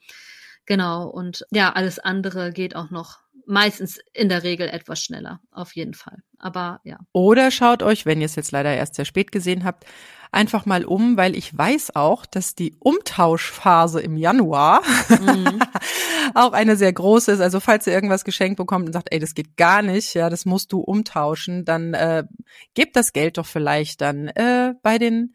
[0.70, 1.08] Genau.
[1.08, 3.18] Und ja, alles andere geht auch noch
[3.48, 6.20] meistens in der Regel etwas schneller, auf jeden Fall.
[6.38, 7.00] Aber ja.
[7.12, 9.88] Oder schaut euch, wenn ihr es jetzt leider erst sehr spät gesehen habt,
[10.32, 15.60] einfach mal um, weil ich weiß auch, dass die Umtauschphase im Januar mhm.
[16.36, 17.40] auch eine sehr große ist.
[17.40, 20.46] Also falls ihr irgendwas geschenkt bekommt und sagt, ey, das geht gar nicht, ja, das
[20.46, 22.26] musst du umtauschen, dann äh,
[22.76, 25.34] gebt das Geld doch vielleicht dann äh, bei den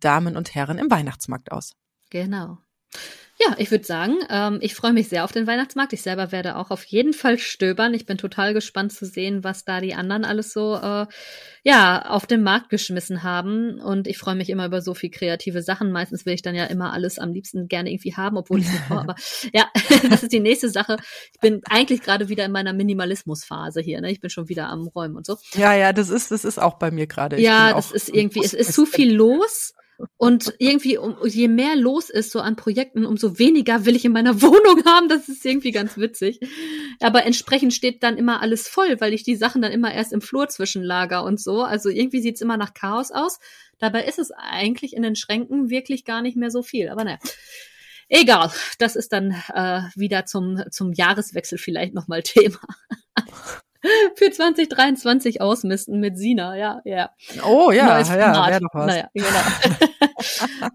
[0.00, 1.72] Damen und Herren im Weihnachtsmarkt aus.
[2.10, 2.58] Genau.
[3.40, 5.92] Ja, ich würde sagen, ähm, ich freue mich sehr auf den Weihnachtsmarkt.
[5.92, 7.92] Ich selber werde auch auf jeden Fall stöbern.
[7.92, 11.06] Ich bin total gespannt zu sehen, was da die anderen alles so äh,
[11.64, 13.80] ja auf den Markt geschmissen haben.
[13.80, 15.90] Und ich freue mich immer über so viel kreative Sachen.
[15.90, 18.72] Meistens will ich dann ja immer alles am liebsten gerne irgendwie haben, obwohl ich es
[18.72, 19.00] nicht brauche.
[19.00, 19.16] Aber
[19.52, 19.68] ja,
[20.10, 20.96] das ist die nächste Sache.
[21.32, 24.00] Ich bin eigentlich gerade wieder in meiner Minimalismusphase hier.
[24.00, 24.12] Ne?
[24.12, 25.38] Ich bin schon wieder am Räumen und so.
[25.54, 27.40] Ja, ja, das ist das ist auch bei mir gerade.
[27.40, 29.74] Ja, das ist irgendwie, es ist zu viel los.
[30.16, 34.12] Und irgendwie, um, je mehr los ist so an Projekten, umso weniger will ich in
[34.12, 35.08] meiner Wohnung haben.
[35.08, 36.40] Das ist irgendwie ganz witzig.
[37.00, 40.20] Aber entsprechend steht dann immer alles voll, weil ich die Sachen dann immer erst im
[40.20, 41.62] Flur zwischenlager und so.
[41.62, 43.38] Also irgendwie sieht's immer nach Chaos aus.
[43.78, 46.88] Dabei ist es eigentlich in den Schränken wirklich gar nicht mehr so viel.
[46.88, 47.18] Aber naja.
[48.08, 52.60] Egal, das ist dann äh, wieder zum, zum Jahreswechsel vielleicht nochmal Thema.
[54.16, 57.10] für 2023 ausmisten mit Sina, ja, ja.
[57.44, 58.86] Oh ja, ja, wäre doch was.
[58.86, 59.40] Naja, genau.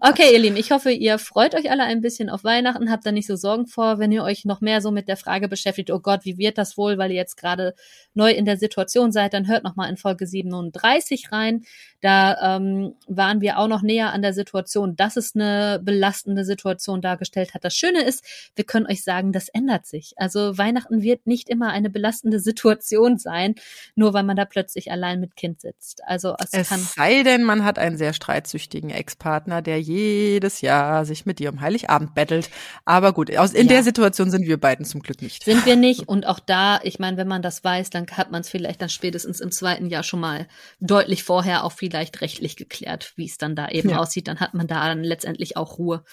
[0.00, 3.12] okay, ihr Lieben, ich hoffe, ihr freut euch alle ein bisschen auf Weihnachten, habt da
[3.12, 6.00] nicht so Sorgen vor, wenn ihr euch noch mehr so mit der Frage beschäftigt, oh
[6.00, 7.74] Gott, wie wird das wohl, weil ihr jetzt gerade
[8.14, 11.64] neu in der Situation seid, dann hört noch mal in Folge 37 rein.
[12.00, 17.02] Da ähm, waren wir auch noch näher an der Situation, dass es eine belastende Situation
[17.02, 17.64] dargestellt hat.
[17.64, 20.14] Das Schöne ist, wir können euch sagen, das ändert sich.
[20.16, 23.54] Also Weihnachten wird nicht immer eine belastende Situation sein,
[23.94, 26.02] nur weil man da plötzlich allein mit Kind sitzt.
[26.06, 31.04] Also es, es kann sei denn, man hat einen sehr streitsüchtigen Ex-Partner, der jedes Jahr
[31.04, 32.50] sich mit dir um Heiligabend bettelt.
[32.84, 33.74] Aber gut, aus, in ja.
[33.74, 35.44] der Situation sind wir beiden zum Glück nicht.
[35.44, 36.00] Sind wir nicht.
[36.08, 38.88] Und auch da, ich meine, wenn man das weiß, dann hat man es vielleicht dann
[38.88, 40.46] spätestens im zweiten Jahr schon mal
[40.80, 43.98] deutlich vorher auch vielleicht rechtlich geklärt, wie es dann da eben ja.
[43.98, 44.28] aussieht.
[44.28, 46.04] Dann hat man da dann letztendlich auch Ruhe.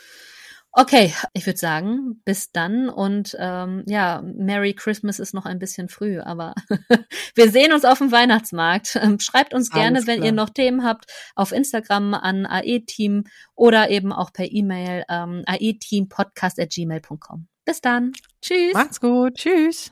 [0.79, 5.89] Okay, ich würde sagen, bis dann und ähm, ja, Merry Christmas ist noch ein bisschen
[5.89, 6.53] früh, aber
[7.33, 8.95] wir sehen uns auf dem Weihnachtsmarkt.
[9.01, 13.23] Ähm, schreibt uns gerne, wenn ihr noch Themen habt, auf Instagram an AE-Team
[13.55, 17.47] oder eben auch per E-Mail ähm, aeteampodcast.gmail.com.
[17.65, 18.11] Bis dann.
[18.43, 18.75] Tschüss.
[18.75, 19.33] Macht's gut.
[19.33, 19.91] Tschüss.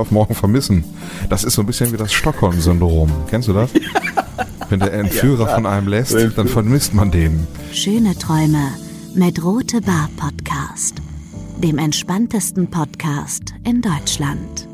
[0.01, 0.83] auf morgen vermissen.
[1.29, 3.11] Das ist so ein bisschen wie das Stockholm-Syndrom.
[3.29, 3.69] Kennst du das?
[4.69, 7.47] Wenn der Entführer von einem lässt, dann vermisst man den.
[7.71, 8.69] Schöne Träume
[9.15, 10.95] mit Rote Bar Podcast,
[11.57, 14.70] dem entspanntesten Podcast in Deutschland.